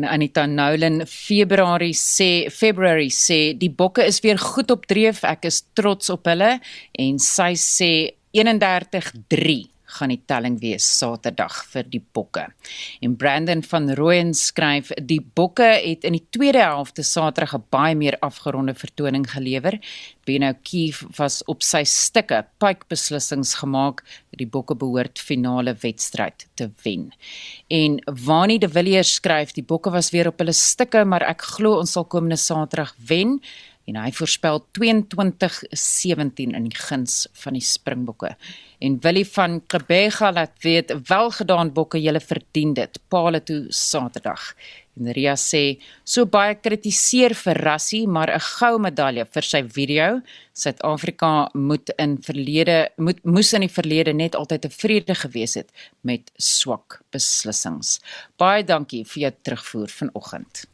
[0.00, 5.22] Anita Nolan Februarie sê Februarie sê die bokke is weer goed op dreef.
[5.24, 6.60] Ek is trots op hulle
[6.92, 12.46] en sy sê 31-3 gaan die telling wees Saterdag vir die bokke.
[13.00, 17.94] En Brandon van Rooyen skryf die bokke het in die tweede helfte Saterdag 'n baie
[17.94, 19.78] meer afgeronde vertoning gelewer.
[20.24, 24.02] Beno Keef was op sy stukke pike beslissings gemaak
[24.38, 27.12] die bokke behoort finale wedstryd te wen.
[27.68, 31.78] En Wani de Villiers skryf die bokke was weer op hulle stukke, maar ek glo
[31.78, 33.38] ons sal komende Saterdag wen
[33.88, 38.34] en hy voorspel 22-17 in die guns van die Springbokke.
[38.84, 43.00] En Willie van Kebega laat weet welgedaan bokke julle verdien dit.
[43.08, 44.52] Paal toe Saterdag.
[44.98, 50.20] En Ria sê so baie kritiseer vir Rassie, maar 'n goue medalje vir sy video.
[50.52, 55.70] Suid-Afrika moet in verlede moet moes in die verlede net altyd tevrede gewees het
[56.02, 58.00] met swak beslissings.
[58.38, 60.64] Baie dankie vir jou terugvoer vanoggend.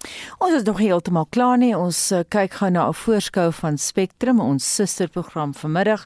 [0.41, 1.77] Ons is nog heeltemal klaar nie.
[1.77, 6.05] Ons uh, kyk gou na 'n voorskou van Spectrum, ons susterprogram vanmiddag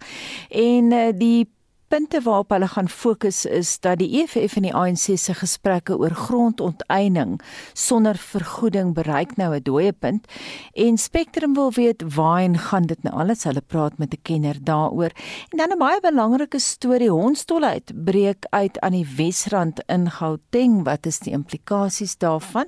[0.50, 1.46] en uh, die
[1.88, 6.14] punte waarop hulle gaan fokus is dat die EFF en die ANC se gesprekke oor
[6.14, 7.38] grondonteiening
[7.72, 10.26] sonder vergoeding bereik nou 'n dooie punt.
[10.72, 13.44] En Spectrum wil weet waarheen gaan dit nou alles?
[13.44, 15.12] Hulle praat met 'n kenner daaroor.
[15.48, 20.84] En dan 'n baie belangrike storie hondsdolheid breek uit aan die Wesrand in Gauteng.
[20.84, 22.66] Wat is die implikasies daarvan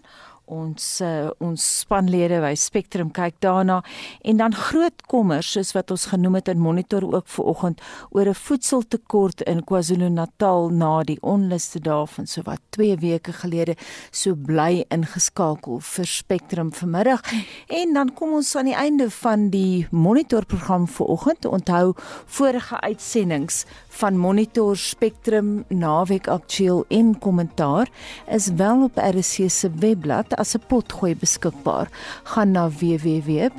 [0.51, 3.81] ons uh, ons spanlede by Spectrum kyk daarna
[4.27, 7.81] en dan groot kommer soos wat ons genoem het in monitor ook vanoggend
[8.11, 13.77] oor 'n voedseltekort in KwaZulu-Natal na die onluste daarvan so wat 2 weke gelede
[14.11, 17.21] so bly ingeskakel vir Spectrum vanmiddag.
[17.69, 21.95] En dan kom ons aan die einde van die monitor program vanoggend onthou
[22.27, 27.89] vorige uitsendings van Monitor Spectrum naweek aktueel en kommentaar
[28.29, 31.89] is wel op RC se webblad as 'n potgooi beskikbaar.
[32.33, 33.51] Gaan na www.rsg.co.za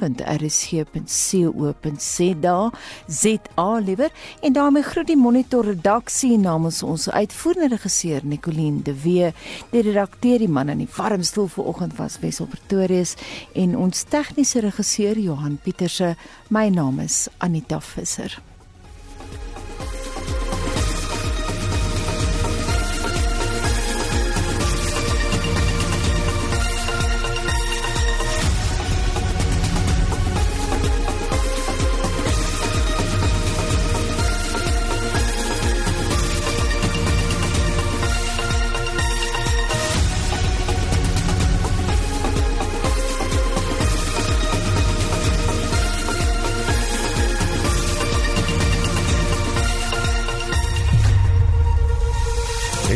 [3.08, 4.12] ZA liewer
[4.42, 9.34] en daarmee groet die Monitor redaksie namens ons uitvoerende regisseur Nicoline de Wee,
[9.72, 13.16] die redakteur die man in die warm stoel vanoggend was Wessel Pretorius
[13.54, 16.16] en ons tegniese regisseur Johan Pieterse.
[16.50, 18.51] My naam is Anita Visser.